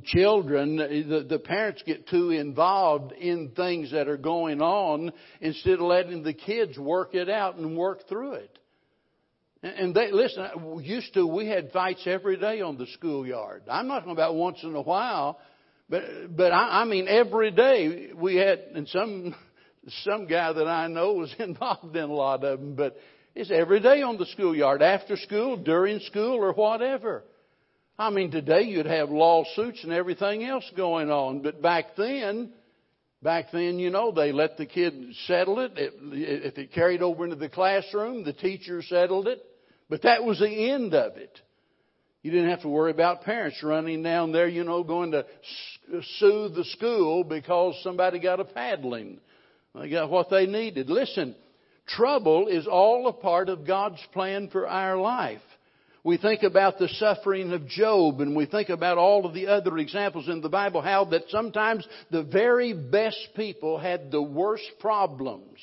children, 0.05 0.77
the, 0.77 1.25
the, 1.27 1.39
parents 1.39 1.83
get 1.87 2.07
too 2.11 2.29
involved 2.29 3.13
in 3.13 3.53
things 3.57 3.93
that 3.93 4.07
are 4.07 4.19
going 4.19 4.61
on 4.61 5.11
instead 5.41 5.77
of 5.77 5.81
letting 5.81 6.23
the 6.23 6.35
kids 6.35 6.79
work 6.79 7.15
it 7.15 7.31
out 7.31 7.57
and 7.57 7.75
work 7.75 8.07
through 8.07 8.35
it. 8.35 8.59
And 9.63 9.95
they, 9.95 10.13
listen, 10.13 10.45
used 10.83 11.15
to, 11.15 11.27
we 11.27 11.49
had 11.49 11.73
fights 11.73 12.03
every 12.05 12.37
day 12.37 12.61
on 12.61 12.77
the 12.77 12.87
schoolyard. 12.99 13.63
I'm 13.71 13.89
not 13.89 14.01
talking 14.01 14.13
about 14.13 14.35
once 14.35 14.59
in 14.63 14.75
a 14.75 14.83
while, 14.83 15.39
but, 15.89 16.03
but 16.37 16.53
I, 16.53 16.83
I 16.83 16.85
mean 16.85 17.09
every 17.09 17.51
day 17.51 18.11
we 18.15 18.37
had, 18.37 18.59
and 18.75 18.87
some, 18.89 19.35
some 20.03 20.27
guy 20.27 20.53
that 20.53 20.69
I 20.69 20.89
know 20.89 21.15
was 21.15 21.35
involved 21.39 21.97
in 21.97 22.11
a 22.11 22.13
lot 22.13 22.45
of 22.45 22.61
them, 22.61 22.75
but 22.75 22.95
it's 23.35 23.51
every 23.51 23.81
day 23.81 24.03
on 24.03 24.17
the 24.17 24.27
schoolyard, 24.27 24.83
after 24.83 25.17
school, 25.17 25.57
during 25.57 26.01
school, 26.01 26.37
or 26.37 26.53
whatever. 26.53 27.25
I 27.99 28.11
mean, 28.11 28.31
today 28.31 28.63
you'd 28.63 28.87
have 28.87 29.11
lawsuits 29.11 29.83
and 29.85 29.93
everything 29.93 30.45
else 30.45 30.69
going 30.77 31.11
on, 31.11 31.43
but 31.43 31.63
back 31.63 31.97
then, 31.97 32.53
back 33.23 33.47
then, 33.53 33.79
you 33.79 33.91
know, 33.91 34.13
they 34.13 34.33
let 34.33 34.57
the 34.57 34.67
kid 34.67 35.15
settle 35.27 35.61
it. 35.61 35.73
If 35.77 36.59
it 36.59 36.73
carried 36.73 37.03
over 37.03 37.25
into 37.25 37.37
the 37.37 37.49
classroom, 37.49 38.25
the 38.25 38.33
teacher 38.33 38.83
settled 38.83 39.29
it. 39.29 39.45
But 39.89 40.03
that 40.03 40.25
was 40.25 40.39
the 40.39 40.71
end 40.71 40.95
of 40.95 41.17
it. 41.17 41.41
You 42.23 42.31
didn't 42.31 42.51
have 42.51 42.63
to 42.63 42.69
worry 42.69 42.91
about 42.91 43.23
parents 43.23 43.63
running 43.63 44.03
down 44.03 44.33
there, 44.33 44.49
you 44.49 44.65
know, 44.65 44.83
going 44.83 45.13
to 45.13 45.27
sue 46.19 46.49
the 46.49 46.65
school 46.65 47.23
because 47.23 47.79
somebody 47.83 48.19
got 48.19 48.41
a 48.41 48.45
paddling. 48.45 49.21
They 49.75 49.91
got 49.91 50.09
what 50.09 50.31
they 50.31 50.47
needed. 50.47 50.89
Listen, 50.89 51.37
Trouble 51.87 52.49
is 52.49 52.67
all 52.67 53.09
a 53.09 53.13
part 53.13 53.49
of 53.49 53.67
God's 53.67 54.01
plan 54.13 54.49
for 54.51 54.67
our 54.67 54.97
life. 54.97 55.41
We 56.03 56.19
think 56.19 56.43
about 56.43 56.79
the 56.79 56.89
suffering 56.89 57.53
of 57.53 57.67
Job 57.67 58.21
and 58.21 58.37
we 58.37 58.47
think 58.47 58.69
about 58.69 58.99
all 58.99 59.25
of 59.27 59.35
the 59.35 59.47
other 59.47 59.79
examples 59.79 60.29
in 60.29 60.41
the 60.41 60.49
Bible, 60.49 60.83
how 60.83 61.07
that 61.07 61.25
sometimes 61.29 61.87
the 62.11 62.23
very 62.23 62.75
best 62.75 63.29
people 63.35 63.79
had 63.79 64.11
the 64.11 64.23
worst 64.23 64.71
problems. 64.81 65.59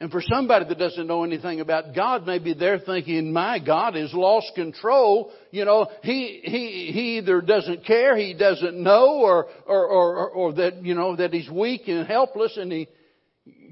And 0.00 0.10
for 0.10 0.22
somebody 0.22 0.66
that 0.66 0.78
doesn't 0.78 1.08
know 1.08 1.24
anything 1.24 1.60
about 1.60 1.94
God, 1.94 2.24
maybe 2.24 2.54
they're 2.54 2.78
thinking, 2.78 3.32
my 3.32 3.58
God 3.58 3.96
has 3.96 4.14
lost 4.14 4.52
control. 4.54 5.32
You 5.50 5.64
know, 5.64 5.88
he, 6.02 6.40
he, 6.44 6.90
he 6.92 7.18
either 7.18 7.40
doesn't 7.40 7.84
care, 7.84 8.16
he 8.16 8.32
doesn't 8.32 8.80
know, 8.80 9.20
or, 9.20 9.46
or, 9.66 9.86
or, 9.86 10.30
or 10.30 10.52
that, 10.54 10.82
you 10.84 10.94
know, 10.94 11.16
that 11.16 11.32
he's 11.32 11.50
weak 11.50 11.88
and 11.88 12.06
helpless 12.06 12.56
and 12.56 12.70
he, 12.70 12.88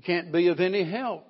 can't 0.07 0.33
be 0.33 0.49
of 0.49 0.61
any 0.61 0.88
help. 0.88 1.25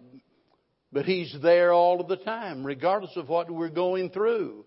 But 0.92 1.04
He's 1.04 1.36
there 1.42 1.72
all 1.72 2.00
of 2.00 2.08
the 2.08 2.16
time, 2.16 2.64
regardless 2.64 3.16
of 3.16 3.28
what 3.28 3.50
we're 3.50 3.68
going 3.68 4.10
through. 4.10 4.64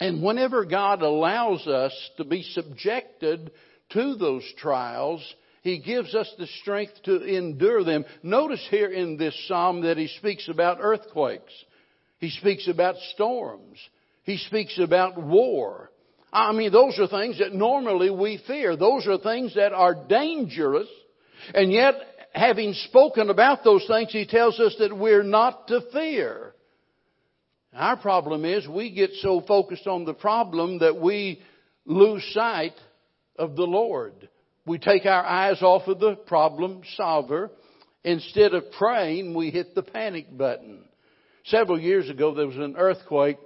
And 0.00 0.22
whenever 0.22 0.64
God 0.64 1.02
allows 1.02 1.66
us 1.66 1.92
to 2.16 2.24
be 2.24 2.42
subjected 2.42 3.52
to 3.90 4.16
those 4.16 4.44
trials, 4.58 5.22
He 5.62 5.78
gives 5.78 6.14
us 6.14 6.32
the 6.38 6.48
strength 6.60 7.02
to 7.04 7.22
endure 7.22 7.84
them. 7.84 8.04
Notice 8.22 8.66
here 8.70 8.90
in 8.90 9.16
this 9.16 9.36
psalm 9.46 9.82
that 9.82 9.98
He 9.98 10.08
speaks 10.08 10.48
about 10.48 10.78
earthquakes. 10.80 11.52
He 12.18 12.30
speaks 12.30 12.68
about 12.68 12.96
storms. 13.14 13.78
He 14.24 14.38
speaks 14.38 14.78
about 14.78 15.22
war. 15.22 15.90
I 16.32 16.52
mean, 16.52 16.72
those 16.72 16.98
are 16.98 17.06
things 17.06 17.38
that 17.38 17.54
normally 17.54 18.10
we 18.10 18.42
fear. 18.46 18.76
Those 18.76 19.06
are 19.06 19.18
things 19.18 19.54
that 19.54 19.72
are 19.72 19.94
dangerous. 19.94 20.88
And 21.54 21.70
yet, 21.70 21.94
having 22.34 22.72
spoken 22.74 23.30
about 23.30 23.62
those 23.64 23.86
things, 23.86 24.12
he 24.12 24.26
tells 24.26 24.58
us 24.58 24.74
that 24.78 24.96
we're 24.96 25.22
not 25.22 25.68
to 25.68 25.80
fear. 25.92 26.54
Our 27.72 27.96
problem 27.96 28.44
is 28.44 28.66
we 28.68 28.90
get 28.90 29.10
so 29.20 29.40
focused 29.40 29.86
on 29.86 30.04
the 30.04 30.14
problem 30.14 30.78
that 30.80 31.00
we 31.00 31.42
lose 31.86 32.24
sight 32.32 32.74
of 33.36 33.56
the 33.56 33.64
Lord. 33.64 34.28
We 34.66 34.78
take 34.78 35.06
our 35.06 35.24
eyes 35.24 35.62
off 35.62 35.86
of 35.88 36.00
the 36.00 36.14
problem 36.14 36.82
solver. 36.96 37.50
Instead 38.02 38.54
of 38.54 38.70
praying, 38.78 39.34
we 39.34 39.50
hit 39.50 39.74
the 39.74 39.82
panic 39.82 40.36
button. 40.36 40.84
Several 41.44 41.80
years 41.80 42.08
ago, 42.08 42.34
there 42.34 42.46
was 42.46 42.56
an 42.56 42.76
earthquake 42.76 43.38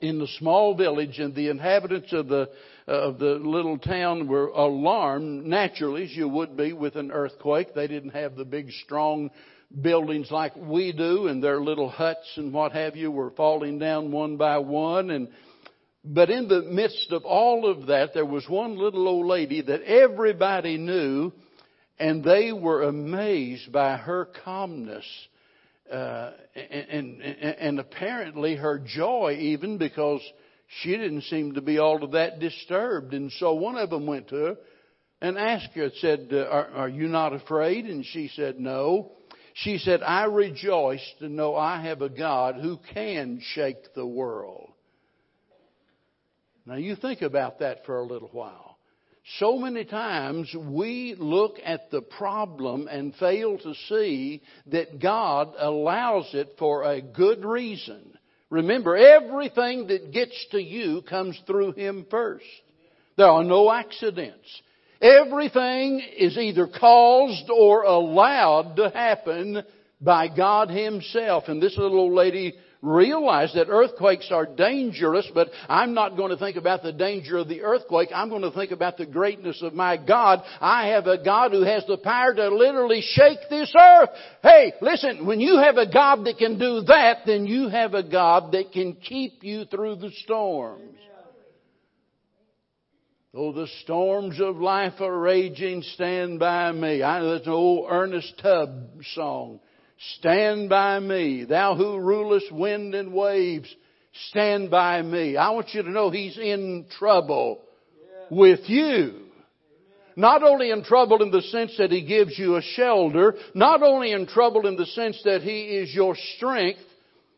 in 0.00 0.18
the 0.18 0.28
small 0.38 0.74
village 0.74 1.18
and 1.18 1.34
the 1.34 1.48
inhabitants 1.48 2.12
of 2.12 2.28
the 2.28 2.50
of 2.86 3.18
the 3.18 3.34
little 3.34 3.78
town 3.78 4.28
were 4.28 4.48
alarmed. 4.48 5.44
Naturally 5.44 6.04
as 6.04 6.12
you 6.12 6.28
would 6.28 6.56
be 6.56 6.72
with 6.72 6.96
an 6.96 7.10
earthquake 7.10 7.74
they 7.74 7.86
didn't 7.86 8.10
have 8.10 8.36
the 8.36 8.44
big 8.44 8.70
strong 8.84 9.30
buildings 9.80 10.30
like 10.30 10.54
we 10.56 10.92
do 10.92 11.26
and 11.26 11.42
their 11.42 11.60
little 11.60 11.88
huts 11.88 12.32
and 12.36 12.52
what 12.52 12.72
have 12.72 12.94
you 12.94 13.10
were 13.10 13.30
falling 13.32 13.78
down 13.78 14.12
one 14.12 14.36
by 14.36 14.58
one. 14.58 15.10
And 15.10 15.28
but 16.04 16.30
in 16.30 16.46
the 16.46 16.62
midst 16.62 17.10
of 17.10 17.24
all 17.24 17.68
of 17.68 17.86
that 17.88 18.14
there 18.14 18.24
was 18.24 18.48
one 18.48 18.78
little 18.78 19.08
old 19.08 19.26
lady 19.26 19.62
that 19.62 19.82
everybody 19.82 20.78
knew 20.78 21.32
and 21.98 22.22
they 22.22 22.52
were 22.52 22.82
amazed 22.84 23.72
by 23.72 23.96
her 23.96 24.28
calmness 24.44 25.04
uh, 25.90 26.32
and, 26.54 27.20
and, 27.20 27.22
and 27.22 27.80
apparently 27.80 28.54
her 28.54 28.78
joy 28.78 29.36
even 29.40 29.78
because 29.78 30.20
she 30.66 30.90
didn't 30.90 31.22
seem 31.22 31.54
to 31.54 31.60
be 31.60 31.78
all 31.78 32.02
of 32.02 32.12
that 32.12 32.38
disturbed. 32.40 33.14
And 33.14 33.30
so 33.32 33.54
one 33.54 33.76
of 33.76 33.90
them 33.90 34.06
went 34.06 34.28
to 34.28 34.36
her 34.36 34.56
and 35.20 35.38
asked 35.38 35.70
her, 35.74 35.90
said, 36.00 36.28
uh, 36.32 36.44
are, 36.44 36.68
are 36.68 36.88
you 36.88 37.08
not 37.08 37.32
afraid? 37.32 37.86
And 37.86 38.04
she 38.04 38.28
said, 38.34 38.58
no. 38.58 39.12
She 39.54 39.78
said, 39.78 40.02
I 40.02 40.24
rejoice 40.24 41.14
to 41.20 41.28
know 41.28 41.56
I 41.56 41.82
have 41.82 42.02
a 42.02 42.10
God 42.10 42.56
who 42.56 42.78
can 42.92 43.40
shake 43.54 43.94
the 43.94 44.06
world. 44.06 44.70
Now 46.66 46.74
you 46.74 46.96
think 46.96 47.22
about 47.22 47.60
that 47.60 47.86
for 47.86 47.98
a 47.98 48.06
little 48.06 48.28
while. 48.32 48.76
So 49.38 49.58
many 49.58 49.84
times 49.84 50.54
we 50.54 51.16
look 51.18 51.56
at 51.64 51.90
the 51.90 52.02
problem 52.02 52.86
and 52.86 53.14
fail 53.14 53.58
to 53.58 53.74
see 53.88 54.42
that 54.66 55.00
God 55.00 55.54
allows 55.58 56.28
it 56.32 56.54
for 56.58 56.84
a 56.84 57.00
good 57.00 57.44
reason. 57.44 58.15
Remember, 58.50 58.96
everything 58.96 59.88
that 59.88 60.12
gets 60.12 60.46
to 60.52 60.62
you 60.62 61.02
comes 61.02 61.40
through 61.46 61.72
Him 61.72 62.06
first. 62.10 62.44
There 63.16 63.26
are 63.26 63.44
no 63.44 63.70
accidents. 63.72 64.62
Everything 65.00 66.00
is 66.16 66.38
either 66.38 66.66
caused 66.66 67.50
or 67.50 67.82
allowed 67.82 68.76
to 68.76 68.90
happen 68.90 69.62
by 70.00 70.28
God 70.28 70.70
Himself. 70.70 71.44
And 71.48 71.60
this 71.60 71.76
little 71.76 71.98
old 71.98 72.12
lady 72.12 72.54
realized 72.82 73.54
that 73.54 73.68
earthquakes 73.68 74.30
are 74.30 74.46
dangerous, 74.46 75.28
but 75.34 75.48
I'm 75.68 75.94
not 75.94 76.16
going 76.16 76.30
to 76.30 76.36
think 76.36 76.56
about 76.56 76.82
the 76.82 76.92
danger 76.92 77.38
of 77.38 77.48
the 77.48 77.62
earthquake. 77.62 78.10
I'm 78.14 78.28
going 78.28 78.42
to 78.42 78.50
think 78.50 78.70
about 78.70 78.96
the 78.96 79.06
greatness 79.06 79.62
of 79.62 79.74
my 79.74 79.96
God. 79.96 80.42
I 80.60 80.88
have 80.88 81.06
a 81.06 81.22
God 81.22 81.52
who 81.52 81.62
has 81.62 81.84
the 81.86 81.98
power 81.98 82.34
to 82.34 82.48
literally 82.48 83.02
shake 83.02 83.38
this 83.50 83.72
earth. 83.78 84.10
Hey, 84.42 84.72
listen, 84.80 85.26
when 85.26 85.40
you 85.40 85.58
have 85.58 85.76
a 85.76 85.90
God 85.90 86.24
that 86.26 86.38
can 86.38 86.58
do 86.58 86.82
that, 86.82 87.20
then 87.26 87.46
you 87.46 87.68
have 87.68 87.94
a 87.94 88.02
God 88.02 88.52
that 88.52 88.72
can 88.72 88.94
keep 88.94 89.42
you 89.42 89.64
through 89.64 89.96
the 89.96 90.10
storms. 90.22 90.96
Oh, 93.38 93.52
the 93.52 93.68
storms 93.82 94.40
of 94.40 94.56
life 94.56 94.94
are 95.00 95.18
raging, 95.18 95.82
stand 95.82 96.38
by 96.38 96.72
me. 96.72 97.02
I 97.02 97.20
know 97.20 97.32
that's 97.32 97.46
an 97.46 97.52
old 97.52 97.86
Ernest 97.90 98.38
Tubb 98.42 99.02
song. 99.12 99.60
Stand 100.18 100.68
by 100.68 101.00
me. 101.00 101.44
Thou 101.44 101.74
who 101.74 101.98
rulest 101.98 102.52
wind 102.52 102.94
and 102.94 103.12
waves, 103.12 103.74
stand 104.28 104.70
by 104.70 105.00
me. 105.02 105.36
I 105.36 105.50
want 105.50 105.72
you 105.72 105.82
to 105.82 105.90
know 105.90 106.10
He's 106.10 106.38
in 106.38 106.86
trouble 106.98 107.62
with 108.30 108.60
you. 108.68 109.22
Not 110.18 110.42
only 110.42 110.70
in 110.70 110.82
trouble 110.82 111.22
in 111.22 111.30
the 111.30 111.42
sense 111.42 111.74
that 111.78 111.90
He 111.90 112.02
gives 112.02 112.38
you 112.38 112.56
a 112.56 112.62
shelter, 112.62 113.34
not 113.54 113.82
only 113.82 114.12
in 114.12 114.26
trouble 114.26 114.66
in 114.66 114.76
the 114.76 114.86
sense 114.86 115.20
that 115.24 115.42
He 115.42 115.62
is 115.62 115.94
your 115.94 116.16
strength, 116.36 116.80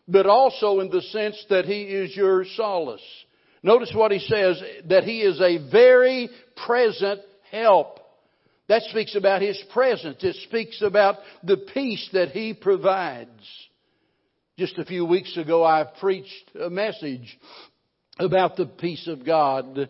but 0.07 0.27
also 0.27 0.81
in 0.81 0.89
the 0.89 1.03
sense 1.03 1.45
that 1.51 1.65
He 1.65 1.83
is 1.83 2.17
your 2.17 2.45
solace. 2.57 3.03
Notice 3.63 3.93
what 3.95 4.13
He 4.13 4.21
says, 4.21 4.63
that 4.89 5.05
He 5.05 5.21
is 5.23 5.41
a 5.41 5.71
very 5.71 6.31
present 6.65 7.21
help. 7.51 7.98
That 8.69 8.83
speaks 8.83 9.17
about 9.17 9.43
His 9.43 9.63
presence. 9.73 10.23
It 10.23 10.37
speaks 10.47 10.83
about 10.83 11.17
the 11.43 11.57
peace 11.57 12.09
that 12.13 12.31
He 12.31 12.55
provides. 12.55 13.31
Just 14.59 14.79
a 14.79 14.85
few 14.85 15.05
weeks 15.05 15.37
ago, 15.37 15.65
I 15.65 15.85
preached 16.01 16.51
a 16.61 16.69
message 16.69 17.39
about 18.19 18.57
the 18.57 18.67
peace 18.67 19.07
of 19.07 19.25
God 19.25 19.89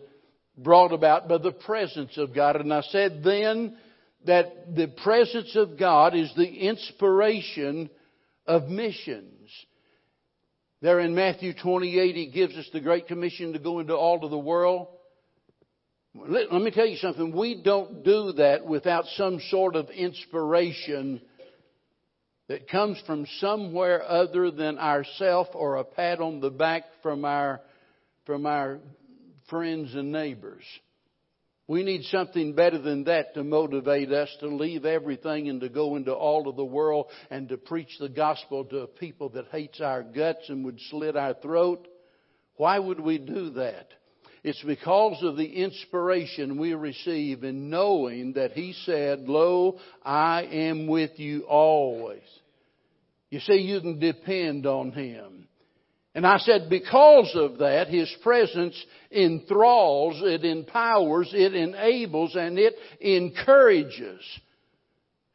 brought 0.57 0.93
about 0.93 1.27
by 1.27 1.39
the 1.39 1.51
presence 1.51 2.17
of 2.17 2.33
God. 2.33 2.55
And 2.57 2.73
I 2.73 2.81
said 2.81 3.21
then 3.23 3.77
that 4.25 4.75
the 4.75 4.87
presence 4.87 5.55
of 5.55 5.77
God 5.77 6.15
is 6.15 6.31
the 6.35 6.47
inspiration 6.47 7.89
of 8.45 8.69
missions. 8.69 9.49
There 10.81 10.99
in 10.99 11.15
Matthew 11.15 11.53
28, 11.53 12.15
He 12.15 12.27
gives 12.27 12.55
us 12.55 12.69
the 12.71 12.79
Great 12.79 13.07
Commission 13.07 13.53
to 13.53 13.59
go 13.59 13.79
into 13.79 13.95
all 13.95 14.23
of 14.23 14.31
the 14.31 14.37
world 14.37 14.87
let, 16.27 16.51
let 16.51 16.61
me 16.61 16.71
tell 16.71 16.85
you 16.85 16.97
something. 16.97 17.35
We 17.35 17.61
don't 17.61 18.03
do 18.03 18.33
that 18.33 18.65
without 18.65 19.05
some 19.15 19.39
sort 19.49 19.75
of 19.75 19.89
inspiration 19.89 21.21
that 22.47 22.67
comes 22.67 23.01
from 23.05 23.25
somewhere 23.39 24.03
other 24.03 24.51
than 24.51 24.79
ourself 24.79 25.47
or 25.53 25.75
a 25.75 25.83
pat 25.83 26.19
on 26.19 26.39
the 26.39 26.49
back 26.49 26.83
from 27.03 27.23
our, 27.23 27.61
from 28.25 28.45
our 28.45 28.79
friends 29.49 29.93
and 29.93 30.11
neighbors. 30.11 30.63
We 31.67 31.83
need 31.83 32.05
something 32.05 32.55
better 32.55 32.79
than 32.79 33.03
that 33.03 33.35
to 33.35 33.43
motivate 33.43 34.11
us 34.11 34.35
to 34.39 34.47
leave 34.47 34.85
everything 34.85 35.49
and 35.49 35.61
to 35.61 35.69
go 35.69 35.95
into 35.95 36.11
all 36.11 36.49
of 36.49 36.55
the 36.55 36.65
world 36.65 37.05
and 37.29 37.47
to 37.49 37.57
preach 37.57 37.95
the 37.99 38.09
gospel 38.09 38.65
to 38.65 38.79
a 38.79 38.87
people 38.87 39.29
that 39.29 39.49
hates 39.51 39.79
our 39.79 40.01
guts 40.01 40.49
and 40.49 40.65
would 40.65 40.79
slit 40.89 41.15
our 41.15 41.35
throat. 41.35 41.87
Why 42.55 42.79
would 42.79 42.99
we 42.99 43.19
do 43.19 43.51
that? 43.51 43.89
It's 44.43 44.63
because 44.63 45.21
of 45.23 45.37
the 45.37 45.45
inspiration 45.63 46.59
we 46.59 46.73
receive 46.73 47.43
in 47.43 47.69
knowing 47.69 48.33
that 48.33 48.53
He 48.53 48.73
said, 48.85 49.21
Lo, 49.21 49.79
I 50.03 50.43
am 50.43 50.87
with 50.87 51.19
you 51.19 51.41
always. 51.41 52.21
You 53.29 53.39
see, 53.41 53.57
you 53.57 53.81
can 53.81 53.99
depend 53.99 54.65
on 54.65 54.91
Him. 54.91 55.47
And 56.15 56.25
I 56.25 56.37
said, 56.39 56.69
because 56.69 57.31
of 57.35 57.59
that, 57.59 57.87
His 57.87 58.13
presence 58.23 58.75
enthralls, 59.11 60.21
it 60.23 60.43
empowers, 60.43 61.31
it 61.33 61.53
enables, 61.53 62.35
and 62.35 62.57
it 62.57 62.73
encourages. 62.99 64.21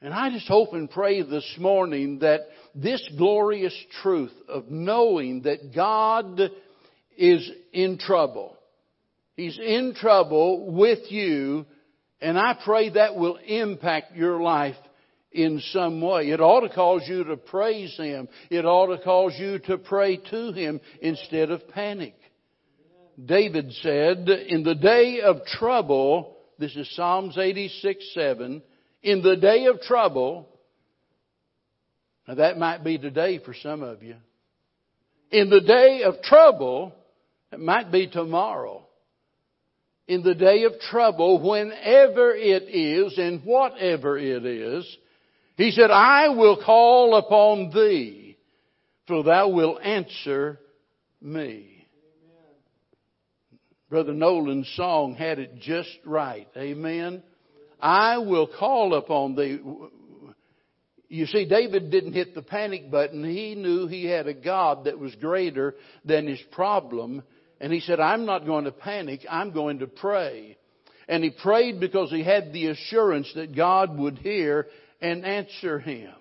And 0.00 0.12
I 0.12 0.30
just 0.30 0.48
hope 0.48 0.72
and 0.72 0.90
pray 0.90 1.22
this 1.22 1.56
morning 1.58 2.18
that 2.18 2.40
this 2.74 3.08
glorious 3.16 3.74
truth 4.02 4.34
of 4.48 4.68
knowing 4.68 5.42
that 5.42 5.74
God 5.74 6.40
is 7.16 7.50
in 7.72 7.96
trouble, 7.98 8.53
He's 9.36 9.58
in 9.58 9.94
trouble 9.94 10.72
with 10.72 11.10
you, 11.10 11.66
and 12.20 12.38
I 12.38 12.56
pray 12.64 12.90
that 12.90 13.16
will 13.16 13.36
impact 13.36 14.16
your 14.16 14.40
life 14.40 14.76
in 15.32 15.60
some 15.72 16.00
way. 16.00 16.30
It 16.30 16.40
ought 16.40 16.60
to 16.60 16.68
cause 16.68 17.02
you 17.08 17.24
to 17.24 17.36
praise 17.36 17.96
Him. 17.96 18.28
It 18.48 18.64
ought 18.64 18.96
to 18.96 19.02
cause 19.02 19.34
you 19.36 19.58
to 19.60 19.78
pray 19.78 20.18
to 20.30 20.52
Him 20.52 20.80
instead 21.02 21.50
of 21.50 21.68
panic. 21.68 22.14
David 23.22 23.72
said, 23.82 24.28
in 24.28 24.62
the 24.62 24.76
day 24.76 25.20
of 25.20 25.44
trouble, 25.46 26.36
this 26.58 26.74
is 26.76 26.94
Psalms 26.94 27.36
86, 27.36 28.14
7, 28.14 28.62
in 29.02 29.22
the 29.22 29.36
day 29.36 29.66
of 29.66 29.80
trouble, 29.80 30.48
now 32.26 32.36
that 32.36 32.56
might 32.56 32.84
be 32.84 32.98
today 32.98 33.38
for 33.44 33.54
some 33.54 33.82
of 33.82 34.02
you. 34.02 34.16
In 35.30 35.50
the 35.50 35.60
day 35.60 36.02
of 36.04 36.22
trouble, 36.22 36.94
it 37.52 37.60
might 37.60 37.90
be 37.90 38.06
tomorrow 38.06 38.83
in 40.06 40.22
the 40.22 40.34
day 40.34 40.64
of 40.64 40.78
trouble, 40.80 41.40
whenever 41.48 42.34
it 42.34 42.64
is 42.64 43.16
and 43.18 43.42
whatever 43.44 44.18
it 44.18 44.44
is, 44.44 44.96
he 45.56 45.70
said, 45.70 45.90
I 45.90 46.28
will 46.28 46.62
call 46.62 47.16
upon 47.16 47.70
thee, 47.70 48.36
for 49.06 49.22
thou 49.22 49.48
wilt 49.48 49.80
answer 49.82 50.58
me. 51.22 51.86
Brother 53.88 54.12
Nolan's 54.12 54.70
song 54.76 55.14
had 55.14 55.38
it 55.38 55.60
just 55.60 55.96
right. 56.04 56.48
Amen. 56.56 57.22
I 57.80 58.18
will 58.18 58.48
call 58.48 58.94
upon 58.94 59.36
thee. 59.36 59.60
You 61.08 61.26
see, 61.26 61.46
David 61.46 61.90
didn't 61.90 62.14
hit 62.14 62.34
the 62.34 62.42
panic 62.42 62.90
button. 62.90 63.22
He 63.22 63.54
knew 63.54 63.86
he 63.86 64.06
had 64.06 64.26
a 64.26 64.34
God 64.34 64.84
that 64.84 64.98
was 64.98 65.14
greater 65.14 65.76
than 66.04 66.26
his 66.26 66.40
problem 66.50 67.22
and 67.64 67.72
he 67.72 67.80
said, 67.80 67.98
I'm 67.98 68.26
not 68.26 68.44
going 68.44 68.66
to 68.66 68.72
panic. 68.72 69.20
I'm 69.26 69.50
going 69.50 69.78
to 69.78 69.86
pray. 69.86 70.58
And 71.08 71.24
he 71.24 71.30
prayed 71.30 71.80
because 71.80 72.10
he 72.10 72.22
had 72.22 72.52
the 72.52 72.66
assurance 72.66 73.32
that 73.36 73.56
God 73.56 73.98
would 73.98 74.18
hear 74.18 74.66
and 75.00 75.24
answer 75.24 75.78
him. 75.78 76.12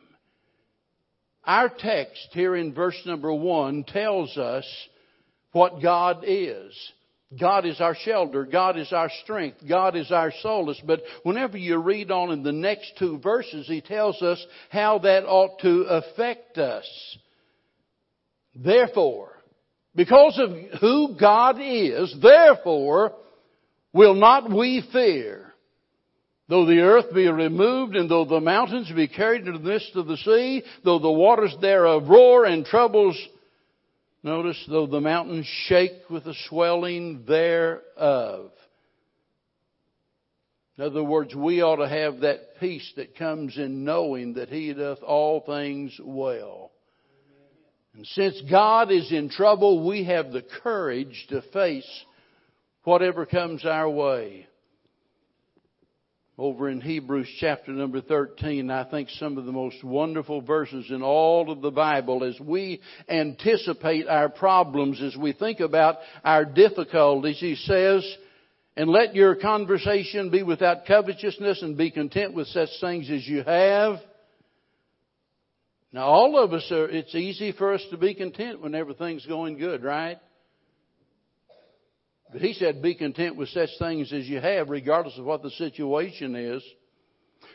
Our 1.43 1.67
text 1.67 2.29
here 2.31 2.55
in 2.55 2.73
verse 2.73 2.97
number 3.05 3.33
one 3.33 3.83
tells 3.83 4.37
us 4.37 4.63
what 5.51 5.81
God 5.81 6.23
is. 6.25 6.73
God 7.37 7.65
is 7.65 7.81
our 7.81 7.95
shelter. 7.95 8.45
God 8.45 8.77
is 8.77 8.93
our 8.93 9.11
strength. 9.25 9.57
God 9.67 9.97
is 9.97 10.13
our 10.13 10.31
solace. 10.41 10.81
But 10.87 11.01
whenever 11.23 11.57
you 11.57 11.77
read 11.77 12.09
on 12.09 12.31
in 12.31 12.43
the 12.43 12.53
next 12.53 12.93
two 12.97 13.19
verses, 13.19 13.67
he 13.67 13.81
tells 13.81 14.21
us 14.21 14.41
how 14.69 14.99
that 14.99 15.25
ought 15.25 15.59
to 15.59 15.81
affect 15.89 16.57
us. 16.57 17.17
Therefore, 18.55 19.42
because 19.95 20.39
of 20.39 20.79
who 20.81 21.15
God 21.19 21.57
is, 21.61 22.15
therefore, 22.21 23.13
will 23.93 24.15
not 24.15 24.51
we 24.51 24.83
fear. 24.91 25.53
Though 26.49 26.65
the 26.65 26.81
earth 26.81 27.13
be 27.13 27.27
removed, 27.27 27.95
and 27.95 28.09
though 28.09 28.25
the 28.25 28.41
mountains 28.41 28.91
be 28.93 29.07
carried 29.07 29.47
into 29.47 29.59
the 29.59 29.69
midst 29.69 29.95
of 29.95 30.07
the 30.07 30.17
sea, 30.17 30.63
though 30.83 30.99
the 30.99 31.11
waters 31.11 31.55
thereof 31.61 32.09
roar 32.09 32.45
and 32.45 32.65
troubles, 32.65 33.17
notice, 34.23 34.61
though 34.67 34.85
the 34.85 34.99
mountains 34.99 35.47
shake 35.67 36.09
with 36.09 36.25
the 36.25 36.35
swelling 36.49 37.23
thereof. 37.25 38.51
In 40.77 40.83
other 40.83 41.03
words, 41.03 41.33
we 41.33 41.61
ought 41.61 41.77
to 41.77 41.87
have 41.87 42.21
that 42.21 42.59
peace 42.59 42.91
that 42.97 43.15
comes 43.15 43.57
in 43.57 43.85
knowing 43.85 44.33
that 44.33 44.49
He 44.49 44.73
doth 44.73 45.01
all 45.01 45.41
things 45.41 45.97
well. 46.03 46.72
And 47.95 48.07
since 48.07 48.41
God 48.49 48.91
is 48.91 49.11
in 49.11 49.29
trouble, 49.29 49.85
we 49.85 50.05
have 50.05 50.31
the 50.31 50.43
courage 50.63 51.27
to 51.29 51.41
face 51.53 51.87
whatever 52.83 53.25
comes 53.25 53.65
our 53.65 53.89
way. 53.89 54.47
Over 56.35 56.67
in 56.67 56.81
Hebrews 56.81 57.29
chapter 57.39 57.71
number 57.71 58.01
13, 58.01 58.71
I 58.71 58.85
think 58.89 59.09
some 59.11 59.37
of 59.37 59.45
the 59.45 59.51
most 59.51 59.83
wonderful 59.83 60.41
verses 60.41 60.87
in 60.89 61.03
all 61.03 61.51
of 61.51 61.61
the 61.61 61.69
Bible 61.69 62.23
as 62.23 62.39
we 62.39 62.81
anticipate 63.07 64.07
our 64.07 64.29
problems, 64.29 64.99
as 64.99 65.15
we 65.15 65.33
think 65.33 65.59
about 65.59 65.97
our 66.23 66.43
difficulties. 66.43 67.39
He 67.39 67.55
says, 67.55 68.03
and 68.75 68.89
let 68.89 69.13
your 69.13 69.35
conversation 69.35 70.31
be 70.31 70.41
without 70.41 70.87
covetousness 70.87 71.61
and 71.61 71.77
be 71.77 71.91
content 71.91 72.33
with 72.33 72.47
such 72.47 72.69
things 72.81 73.11
as 73.11 73.27
you 73.27 73.43
have. 73.43 73.97
Now, 75.93 76.05
all 76.05 76.43
of 76.43 76.51
us 76.53 76.67
are, 76.71 76.89
it's 76.89 77.13
easy 77.13 77.51
for 77.51 77.71
us 77.71 77.85
to 77.91 77.97
be 77.97 78.15
content 78.15 78.61
when 78.61 78.73
everything's 78.73 79.27
going 79.27 79.59
good, 79.59 79.83
right? 79.83 80.17
But 82.31 82.41
he 82.41 82.53
said, 82.53 82.81
be 82.81 82.95
content 82.95 83.35
with 83.35 83.49
such 83.49 83.69
things 83.77 84.11
as 84.11 84.27
you 84.27 84.39
have, 84.39 84.69
regardless 84.69 85.19
of 85.19 85.25
what 85.25 85.43
the 85.43 85.51
situation 85.51 86.35
is. 86.35 86.63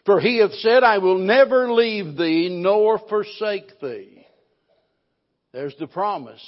For 0.07 0.21
he 0.21 0.39
hath 0.39 0.55
said, 0.55 0.85
I 0.85 0.99
will 0.99 1.19
never 1.19 1.73
leave 1.73 2.17
thee 2.17 2.49
nor 2.49 3.01
forsake 3.09 3.81
thee. 3.81 4.25
There's 5.53 5.75
the 5.81 5.89
promise. 5.89 6.45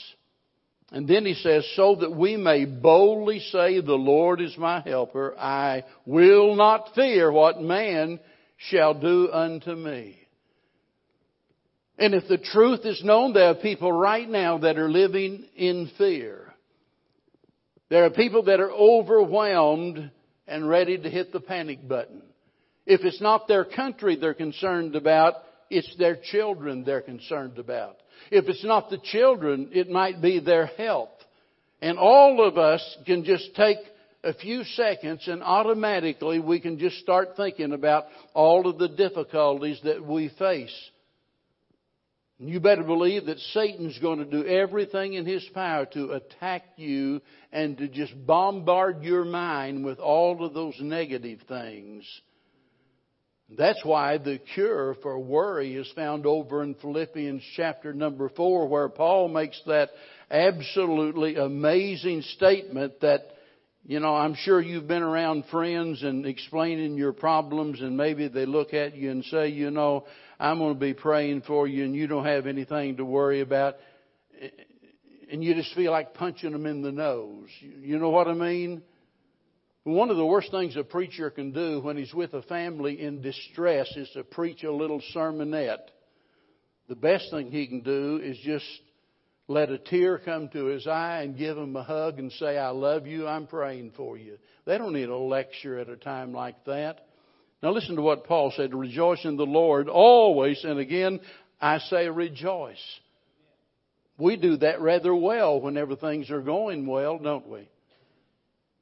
And 0.93 1.09
then 1.09 1.27
he 1.27 1.35
says, 1.35 1.69
so 1.75 1.97
that 1.97 2.15
we 2.15 2.37
may 2.37 2.67
boldly 2.67 3.41
say, 3.41 3.81
the 3.81 3.95
Lord 3.95 4.41
is 4.41 4.57
my 4.57 4.81
helper. 4.81 5.37
I 5.37 5.85
will 6.07 6.55
not 6.55 6.95
fear 6.95 7.33
what 7.33 7.61
man 7.61 8.21
shall 8.59 8.95
do 8.95 9.29
unto 9.33 9.75
me. 9.75 10.20
And 12.01 12.15
if 12.15 12.27
the 12.29 12.39
truth 12.39 12.87
is 12.87 13.05
known, 13.05 13.35
there 13.35 13.51
are 13.51 13.55
people 13.55 13.93
right 13.93 14.27
now 14.27 14.57
that 14.59 14.79
are 14.79 14.89
living 14.89 15.45
in 15.55 15.91
fear. 15.99 16.47
There 17.91 18.07
are 18.07 18.11
people 18.11 18.45
that 18.45 18.59
are 18.59 18.73
overwhelmed 18.73 20.11
and 20.49 20.67
ready 20.67 20.97
to 20.97 21.11
hit 21.11 21.31
the 21.31 21.41
panic 21.41 21.87
button. 21.87 22.23
If 22.87 23.03
it's 23.03 23.21
not 23.21 23.47
their 23.47 23.67
country 23.67 24.17
they're 24.17 24.33
concerned 24.33 24.97
about, 24.97 25.35
it's 25.69 25.95
their 25.99 26.17
children 26.17 26.85
they're 26.85 27.03
concerned 27.03 27.59
about. 27.59 27.99
If 28.31 28.49
it's 28.49 28.65
not 28.65 28.89
the 28.89 28.99
children, 28.99 29.69
it 29.73 29.91
might 29.91 30.23
be 30.23 30.41
their 30.41 30.67
health. 30.67 31.11
And 31.83 31.99
all 31.99 32.47
of 32.47 32.57
us 32.57 32.97
can 33.05 33.25
just 33.25 33.55
take 33.55 33.79
a 34.25 34.33
few 34.33 34.65
seconds 34.65 35.29
and 35.29 35.43
automatically 35.43 36.39
we 36.39 36.61
can 36.61 36.79
just 36.79 36.97
start 36.99 37.37
thinking 37.37 37.73
about 37.73 38.07
all 38.33 38.67
of 38.69 38.79
the 38.79 38.89
difficulties 38.89 39.81
that 39.85 40.03
we 40.03 40.31
face. 40.39 40.91
You 42.43 42.59
better 42.59 42.85
believe 42.85 43.27
that 43.27 43.39
Satan's 43.39 43.99
going 43.99 44.19
to 44.19 44.25
do 44.25 44.47
everything 44.47 45.13
in 45.13 45.27
his 45.27 45.45
power 45.53 45.85
to 45.93 46.13
attack 46.13 46.65
you 46.77 47.21
and 47.53 47.77
to 47.77 47.87
just 47.87 48.15
bombard 48.27 49.03
your 49.03 49.27
mind 49.27 49.85
with 49.85 49.99
all 49.99 50.43
of 50.43 50.55
those 50.55 50.75
negative 50.81 51.41
things. 51.47 52.03
That's 53.59 53.85
why 53.85 54.17
the 54.17 54.39
cure 54.55 54.97
for 55.03 55.19
worry 55.19 55.75
is 55.75 55.93
found 55.95 56.25
over 56.25 56.63
in 56.63 56.77
Philippians 56.77 57.43
chapter 57.57 57.93
number 57.93 58.31
four, 58.31 58.69
where 58.69 58.89
Paul 58.89 59.29
makes 59.29 59.61
that 59.67 59.91
absolutely 60.31 61.37
amazing 61.37 62.23
statement 62.23 63.01
that, 63.03 63.27
you 63.85 64.01
know, 64.01 64.15
I'm 64.15 64.35
sure 64.35 64.63
you've 64.63 64.89
been 64.89 65.03
around 65.03 65.45
friends 65.51 66.03
and 66.03 66.25
explaining 66.25 66.97
your 66.97 67.13
problems 67.13 67.83
and 67.83 67.99
maybe 67.99 68.29
they 68.29 68.47
look 68.47 68.73
at 68.73 68.97
you 68.97 69.11
and 69.11 69.25
say, 69.27 69.49
you 69.49 69.71
know, 69.71 70.07
I'm 70.41 70.59
going 70.59 70.73
to 70.73 70.81
be 70.81 70.95
praying 70.95 71.43
for 71.43 71.69
you 71.69 71.85
and 71.85 71.95
you 71.95 72.07
don't 72.07 72.25
have 72.25 72.47
anything 72.47 72.97
to 72.97 73.05
worry 73.05 73.43
about. 73.43 73.77
And 75.31 75.45
you 75.45 75.55
just 75.55 75.75
feel 75.75 75.93
like 75.93 76.15
punching 76.15 76.51
them 76.51 76.65
in 76.65 76.81
the 76.81 76.91
nose. 76.91 77.51
You 77.61 77.99
know 77.99 78.09
what 78.09 78.27
I 78.27 78.33
mean? 78.33 78.81
One 79.85 80.09
of 80.09 80.17
the 80.17 80.25
worst 80.25 80.51
things 80.51 80.77
a 80.77 80.83
preacher 80.83 81.29
can 81.29 81.53
do 81.53 81.81
when 81.81 81.99
he's 81.99 82.15
with 82.15 82.33
a 82.33 82.41
family 82.43 83.03
in 83.03 83.21
distress 83.21 83.95
is 83.97 84.09
to 84.15 84.25
preach 84.25 84.65
a 84.65 84.73
little 84.73 85.03
sermonette. 85.15 85.89
The 86.89 86.97
best 86.97 87.31
thing 87.31 87.51
he 87.51 87.67
can 87.67 87.81
do 87.81 88.19
is 88.23 88.39
just 88.43 88.65
let 89.47 89.69
a 89.69 89.79
tear 89.79 90.19
come 90.19 90.49
to 90.51 90.67
his 90.67 90.87
eye 90.87 91.21
and 91.23 91.37
give 91.37 91.59
him 91.59 91.77
a 91.77 91.83
hug 91.83 92.19
and 92.19 92.33
say, 92.33 92.57
I 92.57 92.71
love 92.71 93.07
you, 93.07 93.27
I'm 93.27 93.47
praying 93.47 93.93
for 93.95 94.17
you. 94.17 94.39
They 94.65 94.79
don't 94.79 94.95
need 94.95 95.11
a 95.11 95.17
lecture 95.17 95.79
at 95.79 95.91
a 95.91 95.97
time 95.97 96.33
like 96.33 96.65
that. 96.65 97.10
Now 97.63 97.73
listen 97.73 97.97
to 97.97 98.03
what 98.03 98.25
Paul 98.25 98.53
said, 98.57 98.75
rejoice 98.75 99.25
in 99.25 99.37
the 99.37 99.45
Lord 99.45 99.89
always, 99.89 100.65
and 100.65 100.79
again, 100.79 101.21
I 101.61 101.79
say 101.79 102.09
rejoice. 102.09 102.83
We 104.19 104.37
do 104.37 104.57
that 104.59 104.81
rather 104.81 105.15
well 105.15 105.61
whenever 105.61 105.97
things 105.97 106.31
are 106.31 106.41
going 106.41 106.87
well, 106.87 107.19
don't 107.19 107.49
we? 107.49 107.69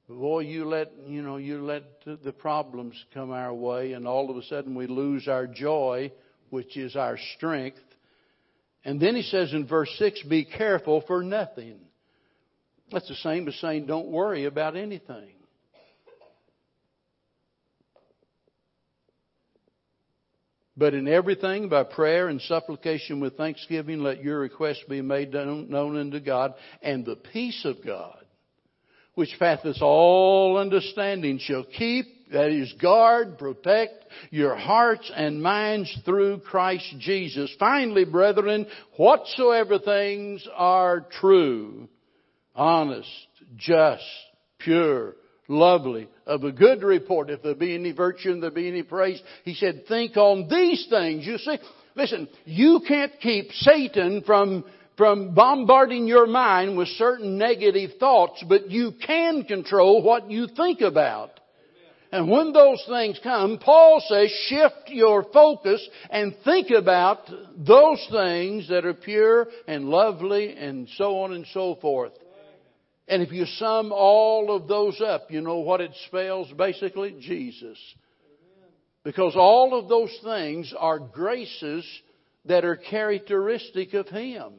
boy, 0.08 0.40
you 0.40 0.64
let, 0.64 0.90
you 1.06 1.22
know, 1.22 1.36
you 1.36 1.62
let 1.62 1.82
the 2.04 2.32
problems 2.32 2.94
come 3.12 3.30
our 3.30 3.52
way 3.52 3.92
and 3.92 4.06
all 4.06 4.30
of 4.30 4.36
a 4.36 4.42
sudden 4.44 4.74
we 4.74 4.86
lose 4.86 5.28
our 5.28 5.46
joy, 5.46 6.10
which 6.50 6.76
is 6.76 6.96
our 6.96 7.18
strength. 7.36 7.78
And 8.84 9.00
then 9.00 9.14
he 9.16 9.22
says 9.22 9.52
in 9.52 9.66
verse 9.66 9.94
6, 9.98 10.22
be 10.22 10.44
careful 10.44 11.02
for 11.06 11.22
nothing. 11.22 11.78
That's 12.90 13.08
the 13.08 13.16
same 13.16 13.46
as 13.48 13.56
saying 13.56 13.86
don't 13.86 14.08
worry 14.08 14.46
about 14.46 14.76
anything. 14.76 15.32
But 20.78 20.94
in 20.94 21.08
everything, 21.08 21.68
by 21.68 21.82
prayer 21.82 22.28
and 22.28 22.40
supplication 22.40 23.18
with 23.18 23.36
thanksgiving, 23.36 23.98
let 23.98 24.22
your 24.22 24.38
requests 24.38 24.84
be 24.88 25.02
made 25.02 25.32
known 25.32 25.96
unto 25.96 26.20
God, 26.20 26.54
and 26.80 27.04
the 27.04 27.16
peace 27.16 27.64
of 27.64 27.84
God, 27.84 28.24
which 29.16 29.34
passeth 29.40 29.82
all 29.82 30.56
understanding 30.56 31.40
shall 31.40 31.64
keep, 31.64 32.30
that 32.30 32.50
is 32.50 32.72
guard, 32.74 33.38
protect 33.38 34.04
your 34.30 34.54
hearts 34.54 35.10
and 35.12 35.42
minds 35.42 35.92
through 36.04 36.38
Christ 36.40 36.94
Jesus. 37.00 37.52
Finally, 37.58 38.04
brethren, 38.04 38.66
whatsoever 38.96 39.80
things 39.80 40.46
are 40.54 41.06
true, 41.20 41.88
honest, 42.54 43.10
just, 43.56 44.04
pure, 44.58 45.16
lovely, 45.48 46.08
of 46.26 46.44
a 46.44 46.52
good 46.52 46.82
report, 46.82 47.30
if 47.30 47.42
there 47.42 47.54
be 47.54 47.74
any 47.74 47.92
virtue 47.92 48.30
and 48.30 48.42
there 48.42 48.50
be 48.50 48.68
any 48.68 48.82
praise, 48.82 49.20
he 49.44 49.54
said, 49.54 49.86
think 49.88 50.16
on 50.16 50.48
these 50.48 50.86
things. 50.88 51.26
You 51.26 51.38
see, 51.38 51.58
listen, 51.96 52.28
you 52.44 52.80
can't 52.86 53.12
keep 53.20 53.50
Satan 53.52 54.22
from 54.24 54.64
from 54.98 55.32
bombarding 55.32 56.08
your 56.08 56.26
mind 56.26 56.76
with 56.76 56.88
certain 56.88 57.38
negative 57.38 57.92
thoughts, 58.00 58.44
but 58.46 58.68
you 58.68 58.92
can 59.06 59.44
control 59.44 60.02
what 60.02 60.28
you 60.28 60.48
think 60.48 60.80
about. 60.80 61.38
And 62.10 62.28
when 62.28 62.52
those 62.52 62.82
things 62.88 63.20
come, 63.22 63.58
Paul 63.58 64.02
says 64.08 64.30
shift 64.48 64.88
your 64.88 65.24
focus 65.32 65.86
and 66.10 66.34
think 66.44 66.70
about 66.70 67.30
those 67.56 68.04
things 68.10 68.68
that 68.70 68.84
are 68.84 68.94
pure 68.94 69.46
and 69.68 69.84
lovely 69.84 70.54
and 70.56 70.88
so 70.96 71.20
on 71.20 71.32
and 71.32 71.46
so 71.52 71.76
forth. 71.76 72.12
And 73.08 73.22
if 73.22 73.32
you 73.32 73.46
sum 73.46 73.90
all 73.92 74.54
of 74.54 74.68
those 74.68 75.00
up, 75.00 75.30
you 75.30 75.40
know 75.40 75.58
what 75.58 75.80
it 75.80 75.92
spells 76.06 76.52
basically? 76.52 77.16
Jesus. 77.20 77.78
Because 79.02 79.34
all 79.36 79.78
of 79.78 79.88
those 79.88 80.14
things 80.22 80.74
are 80.78 80.98
graces 80.98 81.86
that 82.44 82.64
are 82.64 82.76
characteristic 82.76 83.94
of 83.94 84.08
Him. 84.08 84.52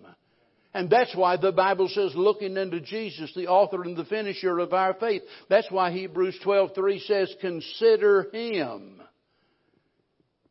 And 0.73 0.89
that's 0.89 1.15
why 1.15 1.37
the 1.37 1.51
Bible 1.51 1.87
says 1.87 2.11
looking 2.15 2.57
unto 2.57 2.79
Jesus, 2.79 3.33
the 3.35 3.47
author 3.47 3.83
and 3.83 3.97
the 3.97 4.05
finisher 4.05 4.59
of 4.59 4.73
our 4.73 4.93
faith. 4.93 5.23
That's 5.49 5.69
why 5.71 5.91
Hebrews 5.91 6.39
12:3 6.43 6.99
says 7.01 7.35
consider 7.41 8.29
him. 8.31 9.01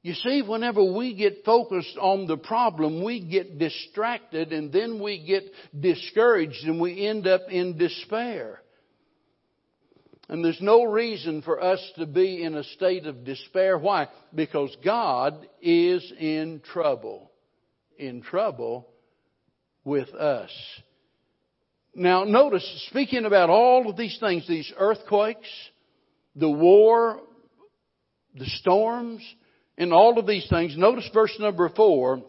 You 0.03 0.15
see, 0.15 0.43
whenever 0.43 0.83
we 0.83 1.15
get 1.15 1.45
focused 1.45 1.97
on 2.01 2.27
the 2.27 2.37
problem, 2.37 3.03
we 3.03 3.21
get 3.21 3.59
distracted 3.59 4.53
and 4.53 4.73
then 4.73 5.03
we 5.03 5.25
get 5.25 5.45
discouraged 5.79 6.65
and 6.65 6.81
we 6.81 7.07
end 7.07 7.27
up 7.27 7.43
in 7.51 7.77
despair. 7.77 8.63
And 10.29 10.45
there's 10.45 10.61
no 10.61 10.85
reason 10.85 11.43
for 11.43 11.63
us 11.63 11.81
to 11.97 12.07
be 12.07 12.43
in 12.43 12.55
a 12.55 12.63
state 12.63 13.07
of 13.07 13.25
despair. 13.25 13.79
Why? 13.79 14.09
Because 14.35 14.77
God 14.85 15.49
is 15.61 16.13
in 16.19 16.61
trouble. 16.73 17.33
In 17.99 18.23
trouble 18.23 18.89
with 19.85 20.11
us. 20.15 20.51
Now, 21.95 22.25
notice, 22.25 22.87
speaking 22.91 23.25
about 23.25 23.51
all 23.51 23.89
of 23.89 23.97
these 23.97 24.19
things, 24.21 24.47
these 24.47 24.73
earthquakes, 24.79 25.49
the 26.37 26.51
war, 26.51 27.21
the 28.35 28.47
storms, 28.47 29.23
and 29.79 29.93
all 29.93 30.19
of 30.19 30.27
these 30.27 30.47
things, 30.51 30.77
notice 30.77 31.09
verse 31.15 31.35
number 31.39 31.71
four, 31.71 32.23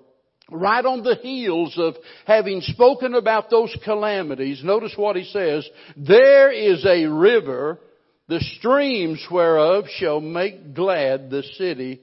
right 0.51 0.85
on 0.85 1.03
the 1.03 1.15
heels 1.15 1.73
of 1.77 1.95
having 2.25 2.61
spoken 2.61 3.15
about 3.15 3.49
those 3.49 3.75
calamities, 3.83 4.63
notice 4.63 4.93
what 4.95 5.15
he 5.15 5.25
says, 5.25 5.67
there 5.97 6.51
is 6.51 6.85
a 6.85 7.07
river, 7.07 7.79
the 8.27 8.39
streams 8.57 9.25
whereof 9.29 9.85
shall 9.97 10.21
make 10.21 10.73
glad 10.73 11.29
the 11.29 11.43
city 11.57 12.01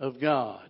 of 0.00 0.20
God. 0.20 0.60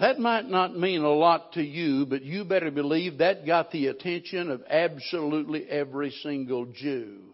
That 0.00 0.18
might 0.18 0.46
not 0.46 0.76
mean 0.76 1.02
a 1.02 1.12
lot 1.12 1.52
to 1.54 1.62
you, 1.62 2.04
but 2.04 2.22
you 2.22 2.44
better 2.44 2.70
believe 2.70 3.18
that 3.18 3.46
got 3.46 3.70
the 3.70 3.86
attention 3.86 4.50
of 4.50 4.62
absolutely 4.68 5.64
every 5.68 6.10
single 6.22 6.66
Jew. 6.66 7.27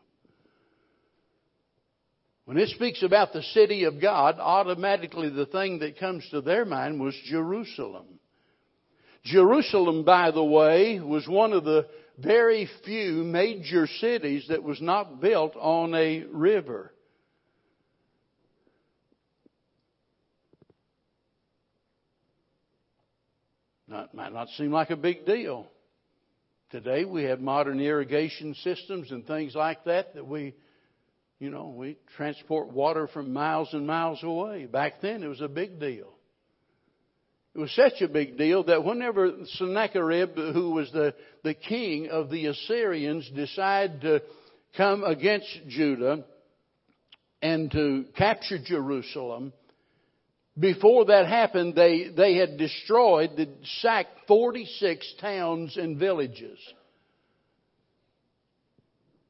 When 2.44 2.59
it 2.59 2.68
speaks 2.68 3.02
about 3.02 3.33
the 3.33 3.42
city 3.42 3.85
of 3.85 4.00
God, 4.00 4.38
automatically 4.38 5.30
the 5.30 5.46
thing 5.46 5.78
that 5.78 5.98
comes 5.98 6.28
to 6.30 6.40
their 6.40 6.64
mind 6.64 7.00
was 7.00 7.14
Jerusalem. 7.24 8.07
Jerusalem, 9.24 10.04
by 10.04 10.30
the 10.30 10.44
way, 10.44 11.00
was 11.00 11.26
one 11.26 11.54
of 11.54 11.64
the 11.64 11.87
very 12.18 12.68
few 12.85 13.24
major 13.24 13.87
cities 13.87 14.46
that 14.48 14.62
was 14.62 14.80
not 14.80 15.20
built 15.20 15.57
on 15.57 15.94
a 15.94 16.24
river. 16.24 16.92
That 23.88 24.12
might 24.12 24.33
not 24.33 24.48
seem 24.50 24.70
like 24.70 24.90
a 24.90 24.96
big 24.96 25.24
deal 25.24 25.68
Today 26.74 27.04
we 27.04 27.22
have 27.22 27.38
modern 27.38 27.78
irrigation 27.78 28.52
systems 28.64 29.12
and 29.12 29.24
things 29.24 29.54
like 29.54 29.85
that 29.85 30.12
that 30.16 30.26
we, 30.26 30.54
you 31.38 31.51
know, 31.51 31.75
we 31.77 31.97
transport 32.16 32.73
water 32.73 33.09
from 33.09 33.33
miles 33.33 33.68
and 33.73 33.87
miles 33.87 34.23
away. 34.23 34.66
Back 34.66 35.01
then 35.03 35.23
it 35.23 35.29
was 35.29 35.40
a 35.40 35.49
big 35.49 35.81
deal. 35.81 36.14
It 37.55 37.61
was 37.61 37.73
such 37.73 38.01
a 38.01 38.09
big 38.09 38.37
deal 38.37 38.64
that 38.64 38.85
whenever 38.85 39.31
Sennacherib, 39.59 40.35
who 40.35 40.70
was 40.70 40.90
the, 40.92 41.14
the 41.44 41.55
king 41.55 42.09
of 42.09 42.29
the 42.29 42.47
Assyrians, 42.47 43.31
decided 43.35 44.01
to 44.01 44.23
come 44.77 45.05
against 45.05 45.49
Judah 45.68 46.25
and 47.40 47.70
to 47.70 48.07
capture 48.16 48.59
Jerusalem, 48.59 49.53
before 50.59 51.07
that 51.07 51.27
happened, 51.27 51.75
they, 51.75 52.09
they 52.16 52.37
had 52.37 52.59
destroyed, 52.59 53.31
sacked 53.81 54.27
46 54.27 55.14
towns 55.20 55.77
and 55.77 55.99
villages. 55.99 56.59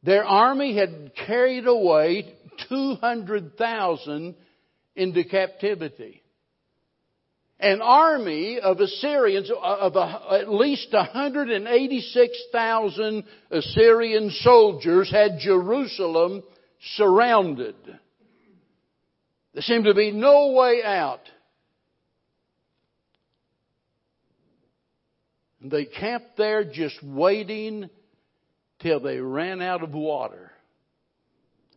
Their 0.04 0.24
army 0.24 0.76
had 0.76 1.12
carried 1.26 1.66
away 1.66 2.36
200,000 2.68 4.36
into 4.96 5.24
captivity. 5.24 6.22
An 7.58 7.80
army 7.80 8.60
of 8.60 8.80
Assyrians, 8.80 9.50
of 9.50 9.96
a, 9.96 10.20
at 10.32 10.52
least 10.52 10.92
186,000 10.92 13.24
Assyrian 13.50 14.28
soldiers 14.30 15.10
had 15.10 15.38
Jerusalem 15.38 16.42
surrounded. 16.96 17.76
There 19.54 19.62
seemed 19.62 19.86
to 19.86 19.94
be 19.94 20.10
no 20.10 20.50
way 20.50 20.82
out. 20.84 21.22
They 25.62 25.86
camped 25.86 26.36
there 26.36 26.64
just 26.64 27.02
waiting 27.02 27.88
till 28.84 29.00
they 29.00 29.18
ran 29.18 29.62
out 29.62 29.82
of 29.82 29.94
water. 29.94 30.52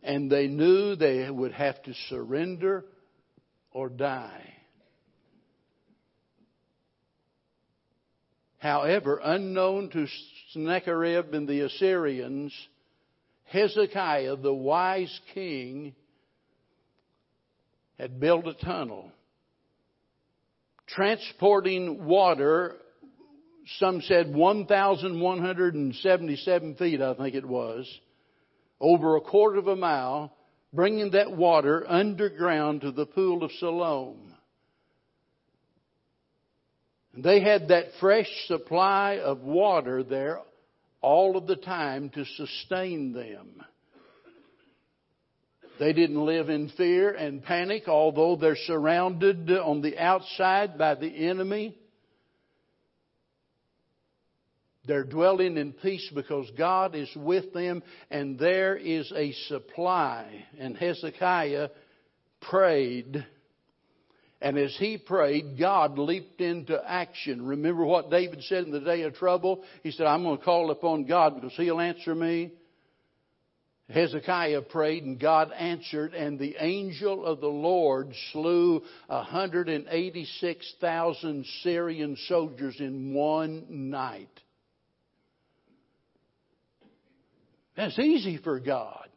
And 0.02 0.30
they 0.30 0.46
knew 0.46 0.94
they 0.94 1.28
would 1.28 1.52
have 1.52 1.82
to 1.84 1.94
surrender 2.10 2.84
or 3.72 3.88
die. 3.88 4.54
However, 8.58 9.20
unknown 9.24 9.88
to 9.90 10.06
Sennacherib 10.52 11.32
and 11.32 11.48
the 11.48 11.60
Assyrians, 11.60 12.52
Hezekiah, 13.44 14.36
the 14.36 14.52
wise 14.52 15.20
king, 15.32 15.94
had 17.98 18.20
built 18.20 18.46
a 18.46 18.54
tunnel 18.54 19.10
transporting 20.88 22.04
water 22.04 22.76
some 23.78 24.00
said 24.00 24.34
1,177 24.34 26.74
feet, 26.76 27.02
I 27.02 27.14
think 27.14 27.34
it 27.34 27.46
was, 27.46 27.86
over 28.80 29.16
a 29.16 29.20
quarter 29.20 29.58
of 29.58 29.68
a 29.68 29.76
mile, 29.76 30.32
bringing 30.72 31.10
that 31.12 31.36
water 31.36 31.84
underground 31.86 32.80
to 32.82 32.92
the 32.92 33.06
pool 33.06 33.44
of 33.44 33.52
Siloam. 33.52 34.34
And 37.14 37.24
They 37.24 37.40
had 37.40 37.68
that 37.68 37.92
fresh 38.00 38.28
supply 38.46 39.18
of 39.18 39.40
water 39.40 40.02
there 40.02 40.40
all 41.00 41.36
of 41.36 41.46
the 41.46 41.56
time 41.56 42.10
to 42.10 42.24
sustain 42.24 43.12
them. 43.12 43.62
They 45.78 45.92
didn't 45.92 46.24
live 46.24 46.48
in 46.48 46.70
fear 46.70 47.12
and 47.12 47.42
panic, 47.42 47.86
although 47.86 48.34
they're 48.34 48.56
surrounded 48.56 49.50
on 49.50 49.80
the 49.80 49.96
outside 49.96 50.76
by 50.76 50.96
the 50.96 51.28
enemy. 51.28 51.78
They're 54.88 55.04
dwelling 55.04 55.56
in 55.58 55.74
peace 55.74 56.10
because 56.14 56.50
God 56.56 56.94
is 56.94 57.10
with 57.14 57.52
them 57.52 57.82
and 58.10 58.38
there 58.38 58.74
is 58.74 59.12
a 59.14 59.32
supply. 59.48 60.46
And 60.58 60.74
Hezekiah 60.74 61.68
prayed. 62.40 63.26
And 64.40 64.56
as 64.56 64.74
he 64.78 64.96
prayed, 64.96 65.58
God 65.58 65.98
leaped 65.98 66.40
into 66.40 66.80
action. 66.84 67.44
Remember 67.44 67.84
what 67.84 68.10
David 68.10 68.42
said 68.44 68.64
in 68.64 68.70
the 68.70 68.80
day 68.80 69.02
of 69.02 69.12
trouble? 69.14 69.62
He 69.82 69.90
said, 69.90 70.06
I'm 70.06 70.22
going 70.22 70.38
to 70.38 70.44
call 70.44 70.70
upon 70.70 71.04
God 71.04 71.34
because 71.34 71.52
he'll 71.56 71.80
answer 71.80 72.14
me. 72.14 72.52
Hezekiah 73.90 74.62
prayed 74.62 75.04
and 75.04 75.20
God 75.20 75.52
answered 75.52 76.14
and 76.14 76.38
the 76.38 76.56
angel 76.60 77.26
of 77.26 77.40
the 77.40 77.48
Lord 77.48 78.14
slew 78.32 78.82
186,000 79.08 81.44
Syrian 81.62 82.16
soldiers 82.26 82.76
in 82.80 83.12
one 83.12 83.90
night. 83.90 84.30
That's 87.78 87.96
easy 87.96 88.38
for 88.38 88.58
God. 88.58 89.08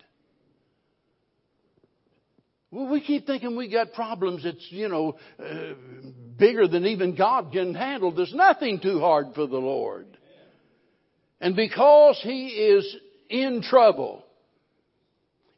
Well, 2.69 2.89
we 2.89 3.01
keep 3.01 3.25
thinking 3.25 3.57
we 3.57 3.67
got 3.67 3.93
problems 3.93 4.43
that's, 4.43 4.67
you 4.69 4.87
know, 4.87 5.17
uh, 5.43 5.73
bigger 6.37 6.67
than 6.67 6.85
even 6.85 7.15
God 7.15 7.51
can 7.51 7.73
handle. 7.73 8.11
There's 8.11 8.35
nothing 8.35 8.79
too 8.79 8.99
hard 8.99 9.33
for 9.33 9.47
the 9.47 9.57
Lord. 9.57 10.05
And 11.41 11.55
because 11.55 12.21
He 12.23 12.49
is 12.49 12.95
in 13.31 13.63
trouble, 13.63 14.23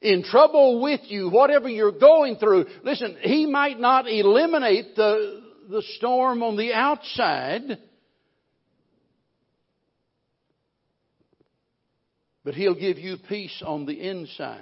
in 0.02 0.24
trouble 0.24 0.82
with 0.82 1.02
you, 1.08 1.30
whatever 1.30 1.68
you're 1.68 1.92
going 1.92 2.38
through. 2.38 2.68
Listen, 2.86 3.18
He 3.20 3.46
might 3.46 3.82
not 3.82 4.10
eliminate 4.10 4.96
the, 4.96 5.42
the 5.70 5.84
storm 5.98 6.42
on 6.42 6.56
the 6.56 6.72
outside, 6.74 7.80
but 12.44 12.56
He'll 12.56 12.76
give 12.76 12.98
you 12.98 13.18
peace 13.30 13.62
on 13.66 13.86
the 13.86 14.00
inside. 14.00 14.62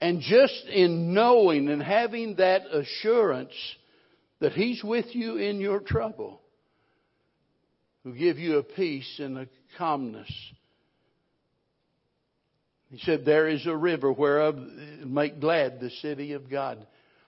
And 0.00 0.20
just 0.20 0.66
in 0.72 1.14
knowing 1.14 1.68
and 1.68 1.82
having 1.82 2.36
that 2.36 2.62
assurance 2.70 3.54
that 4.40 4.52
He's 4.52 4.82
with 4.84 5.06
you 5.14 5.36
in 5.36 5.60
your 5.60 5.80
trouble, 5.80 6.40
will 8.04 8.12
give 8.12 8.38
you 8.38 8.58
a 8.58 8.62
peace 8.62 9.18
and 9.18 9.38
a 9.38 9.48
calmness 9.78 10.30
he 12.90 12.98
said, 12.98 13.24
There 13.24 13.48
is 13.48 13.66
a 13.66 13.76
river 13.76 14.12
whereof 14.12 14.56
make 15.04 15.40
glad 15.40 15.80
the 15.80 15.90
city 15.90 16.32
of 16.32 16.48
God. 16.48 16.86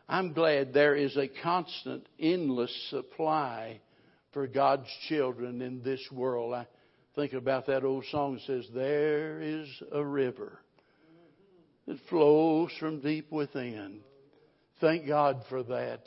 I'm 0.08 0.32
glad 0.32 0.72
there 0.72 0.94
is 0.94 1.16
a 1.16 1.28
constant, 1.28 2.06
endless 2.18 2.74
supply 2.90 3.80
for 4.32 4.46
God's 4.46 4.88
children 5.08 5.60
in 5.60 5.82
this 5.82 6.00
world. 6.10 6.54
I 6.54 6.66
think 7.18 7.32
about 7.32 7.66
that 7.66 7.84
old 7.84 8.04
song 8.10 8.34
that 8.34 8.42
says, 8.42 8.66
There 8.74 9.40
is 9.40 9.68
a 9.92 10.04
river 10.04 10.58
that 11.86 11.98
flows 12.08 12.70
from 12.78 13.00
deep 13.00 13.30
within. 13.30 14.00
Thank 14.80 15.06
God 15.06 15.42
for 15.48 15.62
that. 15.64 16.02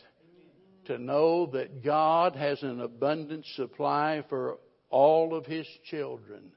To 0.86 0.98
know 0.98 1.48
that 1.48 1.84
God 1.84 2.36
has 2.36 2.64
an 2.64 2.82
abundant 2.82 3.46
supply 3.56 4.24
for 4.30 4.58
all 4.90 5.36
of 5.36 5.46
His 5.46 5.68
children 5.90 6.52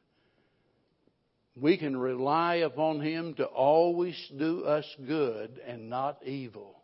we 1.57 1.77
can 1.77 1.97
rely 1.97 2.57
upon 2.57 3.01
Him 3.01 3.35
to 3.35 3.45
always 3.45 4.17
do 4.37 4.64
us 4.64 4.85
good 5.07 5.61
and 5.67 5.88
not 5.88 6.19
evil. 6.27 6.83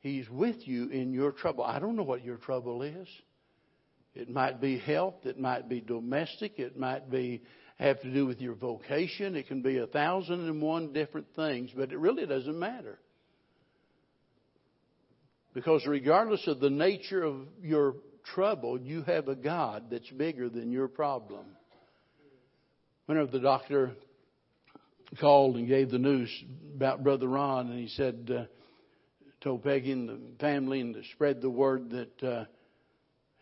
He's 0.00 0.28
with 0.30 0.66
you 0.66 0.88
in 0.88 1.12
your 1.12 1.32
trouble. 1.32 1.64
I 1.64 1.78
don't 1.78 1.96
know 1.96 2.02
what 2.02 2.24
your 2.24 2.38
trouble 2.38 2.82
is. 2.82 3.08
It 4.20 4.28
might 4.28 4.60
be 4.60 4.78
health, 4.78 5.24
it 5.24 5.38
might 5.38 5.68
be 5.68 5.80
domestic, 5.80 6.58
it 6.58 6.78
might 6.78 7.10
be 7.10 7.42
have 7.78 8.00
to 8.02 8.12
do 8.12 8.26
with 8.26 8.40
your 8.40 8.54
vocation. 8.54 9.34
It 9.34 9.48
can 9.48 9.62
be 9.62 9.78
a 9.78 9.86
thousand 9.86 10.46
and 10.46 10.60
one 10.60 10.92
different 10.92 11.28
things, 11.34 11.70
but 11.74 11.90
it 11.90 11.98
really 11.98 12.26
doesn't 12.26 12.58
matter. 12.58 12.98
Because 15.54 15.86
regardless 15.86 16.46
of 16.46 16.60
the 16.60 16.68
nature 16.68 17.22
of 17.22 17.36
your 17.62 17.94
trouble, 18.34 18.78
you 18.78 19.02
have 19.02 19.28
a 19.28 19.34
God 19.34 19.84
that's 19.90 20.10
bigger 20.10 20.50
than 20.50 20.70
your 20.70 20.88
problem 20.88 21.46
whenever 23.06 23.30
the 23.30 23.40
doctor 23.40 23.92
called 25.18 25.56
and 25.56 25.66
gave 25.66 25.90
the 25.90 25.98
news 25.98 26.30
about 26.76 27.02
Brother 27.02 27.26
Ron, 27.26 27.70
and 27.70 27.80
he 27.80 27.88
said, 27.88 28.30
uh, 28.32 28.44
told 29.40 29.64
Peggy 29.64 29.90
and 29.92 30.08
the 30.08 30.20
family 30.38 30.80
and 30.80 30.94
to 30.94 31.02
spread 31.14 31.40
the 31.40 31.50
word 31.50 31.90
that 31.90 32.22
uh, 32.22 32.44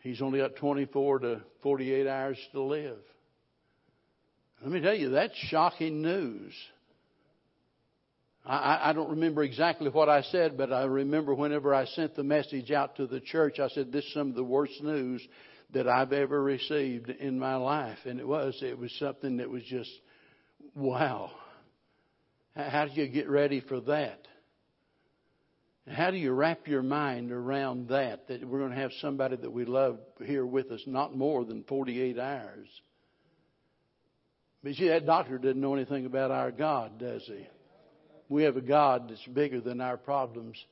he's 0.00 0.22
only 0.22 0.38
got 0.38 0.56
24 0.56 1.20
to 1.20 1.40
48 1.62 2.06
hours 2.06 2.38
to 2.52 2.62
live. 2.62 2.98
Let 4.62 4.72
me 4.72 4.80
tell 4.80 4.94
you, 4.94 5.10
that's 5.10 5.36
shocking 5.36 6.02
news. 6.02 6.52
I, 8.44 8.90
I 8.90 8.92
don't 8.92 9.10
remember 9.10 9.42
exactly 9.42 9.90
what 9.90 10.08
I 10.08 10.22
said, 10.22 10.56
but 10.56 10.72
I 10.72 10.84
remember 10.84 11.34
whenever 11.34 11.74
I 11.74 11.84
sent 11.84 12.16
the 12.16 12.24
message 12.24 12.70
out 12.70 12.96
to 12.96 13.06
the 13.06 13.20
church, 13.20 13.58
I 13.60 13.68
said, 13.68 13.92
This 13.92 14.04
is 14.04 14.14
some 14.14 14.30
of 14.30 14.34
the 14.34 14.44
worst 14.44 14.82
news 14.82 15.26
that 15.74 15.86
I've 15.86 16.12
ever 16.12 16.42
received 16.42 17.10
in 17.10 17.38
my 17.38 17.56
life. 17.56 17.98
And 18.06 18.18
it 18.18 18.26
was, 18.26 18.58
it 18.62 18.78
was 18.78 18.90
something 18.98 19.36
that 19.36 19.50
was 19.50 19.62
just, 19.64 19.90
wow. 20.74 21.30
How 22.56 22.86
did 22.86 22.96
you 22.96 23.06
get 23.06 23.28
ready 23.28 23.60
for 23.60 23.80
that? 23.82 24.26
How 25.90 26.10
do 26.10 26.16
you 26.16 26.32
wrap 26.32 26.68
your 26.68 26.82
mind 26.82 27.32
around 27.32 27.88
that? 27.88 28.28
That 28.28 28.46
we're 28.46 28.58
going 28.58 28.72
to 28.72 28.76
have 28.76 28.92
somebody 29.00 29.36
that 29.36 29.50
we 29.50 29.64
love 29.64 29.98
here 30.24 30.44
with 30.44 30.70
us 30.70 30.82
not 30.86 31.16
more 31.16 31.44
than 31.44 31.64
48 31.64 32.18
hours. 32.18 32.68
But 34.62 34.74
see, 34.74 34.88
that 34.88 35.06
doctor 35.06 35.38
doesn't 35.38 35.60
know 35.60 35.74
anything 35.74 36.04
about 36.04 36.30
our 36.30 36.50
God, 36.50 36.98
does 36.98 37.24
he? 37.26 37.46
We 38.28 38.42
have 38.42 38.56
a 38.56 38.62
God 38.62 39.08
that's 39.08 39.24
bigger 39.26 39.60
than 39.60 39.80
our 39.80 39.96
problems. 39.96 40.62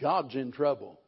God's 0.00 0.34
in 0.34 0.52
trouble. 0.52 1.00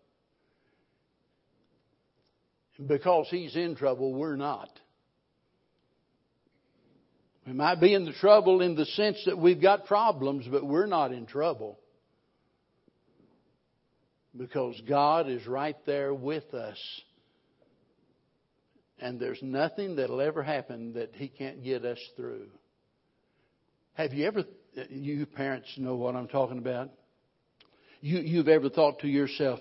Because 2.85 3.28
He's 3.30 3.54
in 3.54 3.76
trouble, 3.76 4.14
we're 4.14 4.37
not. 4.37 4.80
We 7.46 7.52
might 7.52 7.80
be 7.80 7.92
in 7.92 8.04
the 8.04 8.12
trouble 8.12 8.62
in 8.62 8.74
the 8.74 8.87
sense 8.87 9.22
that 9.26 9.38
we've 9.38 9.61
got 9.61 9.87
problems, 9.87 10.46
but 10.50 10.64
we're 10.64 10.87
not 10.87 11.12
in 11.12 11.26
trouble. 11.26 11.78
Because 14.37 14.80
God 14.88 15.28
is 15.28 15.46
right 15.46 15.76
there 15.85 16.12
with 16.14 16.54
us. 16.54 16.78
And 18.98 19.20
there's 19.20 19.42
nothing 19.42 19.96
that'll 19.96 20.20
ever 20.20 20.42
happen 20.42 20.94
that 20.94 21.11
He 21.14 21.28
can't 21.28 21.62
get 21.62 21.85
us 21.85 21.98
through. 22.16 22.46
Have 23.94 24.12
you 24.12 24.26
ever, 24.26 24.44
you 24.88 25.26
parents 25.26 25.68
know 25.76 25.96
what 25.96 26.16
I'm 26.16 26.28
talking 26.28 26.59
about? 26.59 26.90
You, 28.05 28.19
you've 28.19 28.49
ever 28.49 28.69
thought 28.69 28.99
to 28.99 29.09
yourself, 29.09 29.61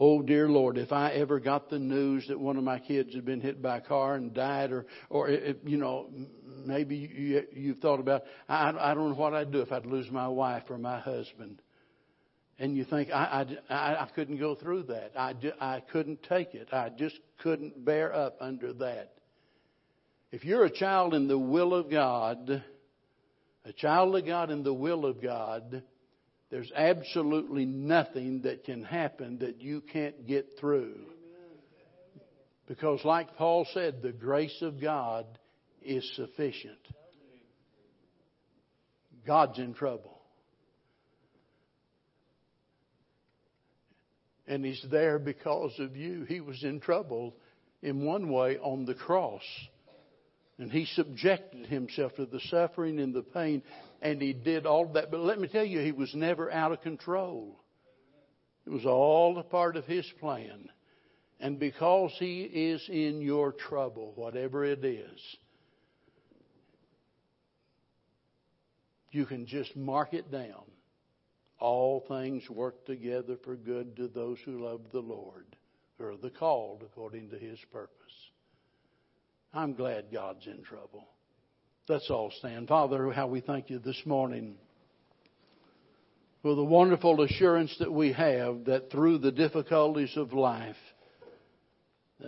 oh 0.00 0.22
dear 0.22 0.48
Lord, 0.48 0.78
if 0.78 0.90
I 0.90 1.10
ever 1.10 1.38
got 1.38 1.68
the 1.68 1.78
news 1.78 2.26
that 2.28 2.40
one 2.40 2.56
of 2.56 2.64
my 2.64 2.78
kids 2.78 3.14
had 3.14 3.26
been 3.26 3.42
hit 3.42 3.60
by 3.60 3.76
a 3.76 3.80
car 3.82 4.14
and 4.14 4.32
died, 4.32 4.72
or, 4.72 4.86
or 5.10 5.28
eh, 5.28 5.38
eh, 5.48 5.52
you 5.66 5.76
know, 5.76 6.08
maybe 6.64 6.96
you, 6.96 7.42
you've 7.52 7.80
thought 7.80 8.00
about, 8.00 8.22
I, 8.48 8.70
I 8.70 8.94
don't 8.94 9.10
know 9.10 9.16
what 9.16 9.34
I'd 9.34 9.52
do 9.52 9.60
if 9.60 9.70
I'd 9.70 9.84
lose 9.84 10.10
my 10.10 10.26
wife 10.28 10.62
or 10.70 10.78
my 10.78 10.98
husband. 10.98 11.60
And 12.58 12.74
you 12.74 12.84
think, 12.84 13.10
I, 13.10 13.44
I, 13.68 13.74
I 13.74 14.08
couldn't 14.14 14.38
go 14.38 14.54
through 14.54 14.84
that. 14.84 15.12
I, 15.14 15.34
I 15.60 15.80
couldn't 15.80 16.22
take 16.22 16.54
it. 16.54 16.72
I 16.72 16.88
just 16.88 17.18
couldn't 17.42 17.84
bear 17.84 18.14
up 18.14 18.38
under 18.40 18.72
that. 18.72 19.12
If 20.32 20.46
you're 20.46 20.64
a 20.64 20.70
child 20.70 21.12
in 21.12 21.28
the 21.28 21.38
will 21.38 21.74
of 21.74 21.90
God, 21.90 22.64
a 23.66 23.72
child 23.74 24.16
of 24.16 24.24
God 24.24 24.50
in 24.50 24.62
the 24.62 24.72
will 24.72 25.04
of 25.04 25.22
God, 25.22 25.82
there's 26.50 26.70
absolutely 26.74 27.64
nothing 27.64 28.42
that 28.42 28.64
can 28.64 28.84
happen 28.84 29.38
that 29.38 29.60
you 29.60 29.80
can't 29.80 30.26
get 30.26 30.46
through. 30.60 30.94
Because, 32.66 33.04
like 33.04 33.36
Paul 33.36 33.66
said, 33.74 34.00
the 34.02 34.12
grace 34.12 34.62
of 34.62 34.80
God 34.80 35.26
is 35.82 36.10
sufficient. 36.16 36.78
God's 39.26 39.58
in 39.58 39.74
trouble. 39.74 40.20
And 44.46 44.64
He's 44.64 44.84
there 44.90 45.18
because 45.18 45.72
of 45.78 45.96
you. 45.96 46.24
He 46.24 46.40
was 46.40 46.62
in 46.62 46.80
trouble 46.80 47.34
in 47.82 48.04
one 48.04 48.30
way 48.30 48.58
on 48.58 48.86
the 48.86 48.94
cross. 48.94 49.42
And 50.58 50.70
he 50.70 50.86
subjected 50.86 51.66
himself 51.66 52.14
to 52.14 52.26
the 52.26 52.40
suffering 52.48 53.00
and 53.00 53.12
the 53.12 53.22
pain, 53.22 53.62
and 54.04 54.20
he 54.20 54.34
did 54.34 54.66
all 54.66 54.86
that. 54.92 55.10
But 55.10 55.20
let 55.20 55.40
me 55.40 55.48
tell 55.48 55.64
you, 55.64 55.80
he 55.80 55.90
was 55.90 56.14
never 56.14 56.52
out 56.52 56.72
of 56.72 56.82
control. 56.82 57.58
It 58.66 58.70
was 58.70 58.84
all 58.84 59.38
a 59.38 59.42
part 59.42 59.76
of 59.76 59.86
his 59.86 60.06
plan. 60.20 60.68
And 61.40 61.58
because 61.58 62.14
he 62.18 62.42
is 62.42 62.86
in 62.88 63.22
your 63.22 63.52
trouble, 63.52 64.12
whatever 64.14 64.64
it 64.64 64.84
is, 64.84 65.20
you 69.10 69.24
can 69.24 69.46
just 69.46 69.74
mark 69.74 70.12
it 70.12 70.30
down. 70.30 70.64
All 71.58 72.04
things 72.06 72.48
work 72.50 72.84
together 72.84 73.36
for 73.42 73.56
good 73.56 73.96
to 73.96 74.08
those 74.08 74.38
who 74.44 74.64
love 74.64 74.82
the 74.92 75.00
Lord, 75.00 75.46
who 75.96 76.04
are 76.04 76.16
the 76.16 76.30
called 76.30 76.82
according 76.82 77.30
to 77.30 77.38
his 77.38 77.58
purpose. 77.72 77.90
I'm 79.54 79.74
glad 79.74 80.12
God's 80.12 80.46
in 80.46 80.62
trouble. 80.62 81.08
Let's 81.86 82.08
all 82.08 82.30
stand. 82.38 82.68
Father, 82.68 83.12
how 83.12 83.26
we 83.26 83.42
thank 83.42 83.68
you 83.68 83.78
this 83.78 84.00
morning 84.06 84.54
for 86.40 86.54
the 86.54 86.64
wonderful 86.64 87.20
assurance 87.20 87.76
that 87.78 87.92
we 87.92 88.10
have 88.14 88.64
that 88.64 88.90
through 88.90 89.18
the 89.18 89.30
difficulties 89.30 90.16
of 90.16 90.32
life, 90.32 90.78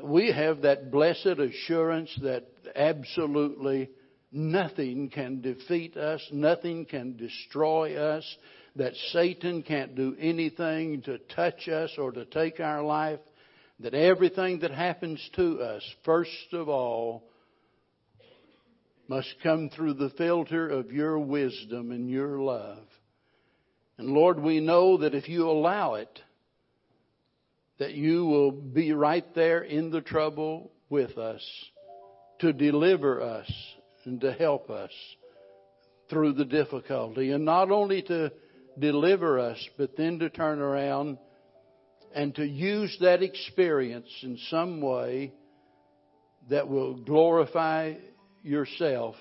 we 0.03 0.31
have 0.31 0.61
that 0.61 0.90
blessed 0.90 1.38
assurance 1.38 2.11
that 2.21 2.45
absolutely 2.75 3.88
nothing 4.31 5.09
can 5.09 5.40
defeat 5.40 5.97
us, 5.97 6.21
nothing 6.31 6.85
can 6.85 7.16
destroy 7.16 7.97
us, 7.97 8.37
that 8.75 8.92
Satan 9.11 9.62
can't 9.62 9.95
do 9.95 10.14
anything 10.21 11.01
to 11.03 11.16
touch 11.35 11.66
us 11.66 11.92
or 11.97 12.12
to 12.12 12.27
take 12.27 12.61
our 12.61 12.83
life 12.83 13.21
that 13.81 13.95
everything 13.95 14.59
that 14.59 14.71
happens 14.71 15.19
to 15.37 15.61
us, 15.61 15.83
first 16.05 16.53
of 16.53 16.69
all, 16.69 17.25
must 19.09 19.35
come 19.42 19.71
through 19.71 19.95
the 19.95 20.11
filter 20.11 20.69
of 20.69 20.92
your 20.92 21.19
wisdom 21.19 21.90
and 21.90 22.11
your 22.11 22.40
love. 22.40 22.85
And 23.99 24.09
Lord, 24.09 24.40
we 24.40 24.61
know 24.61 24.99
that 24.99 25.14
if 25.14 25.29
you 25.29 25.49
allow 25.49 25.95
it, 25.95 26.21
that 27.79 27.95
you 27.95 28.25
will 28.27 28.51
be 28.51 28.92
right 28.92 29.35
there 29.35 29.62
in 29.62 29.90
the 29.90 30.01
trouble 30.01 30.71
with 30.88 31.19
us 31.19 31.42
to 32.40 32.53
deliver 32.53 33.23
us 33.23 33.51
and 34.05 34.21
to 34.21 34.33
help 34.33 34.71
us 34.71 34.90
through 36.11 36.35
the 36.35 36.45
difficulty. 36.45 37.31
And 37.33 37.45
not 37.45 37.71
only 37.71 38.03
to 38.03 38.33
deliver 38.79 39.38
us, 39.38 39.59
but 39.77 39.97
then 39.97 40.19
to 40.21 40.31
turn 40.31 40.61
around 40.61 41.19
and 42.14 42.35
to 42.37 42.47
use 42.47 42.97
that 43.01 43.23
experience 43.23 44.09
in 44.23 44.38
some 44.49 44.81
way 44.81 45.33
that 46.49 46.69
will 46.69 46.95
glorify 46.95 47.95
yourself 48.46 49.16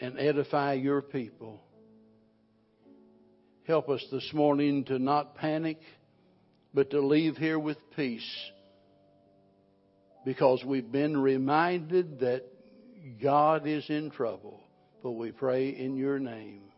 and 0.00 0.18
edify 0.18 0.74
your 0.74 1.02
people. 1.02 1.60
Help 3.66 3.88
us 3.88 4.04
this 4.10 4.30
morning 4.32 4.84
to 4.84 4.98
not 4.98 5.34
panic, 5.34 5.78
but 6.72 6.90
to 6.90 7.00
leave 7.00 7.36
here 7.36 7.58
with 7.58 7.78
peace 7.96 8.50
because 10.24 10.62
we've 10.64 10.90
been 10.90 11.16
reminded 11.16 12.20
that 12.20 12.44
God 13.22 13.66
is 13.66 13.88
in 13.88 14.10
trouble. 14.10 14.60
But 15.02 15.12
we 15.12 15.32
pray 15.32 15.70
in 15.70 15.96
your 15.96 16.18
name. 16.18 16.69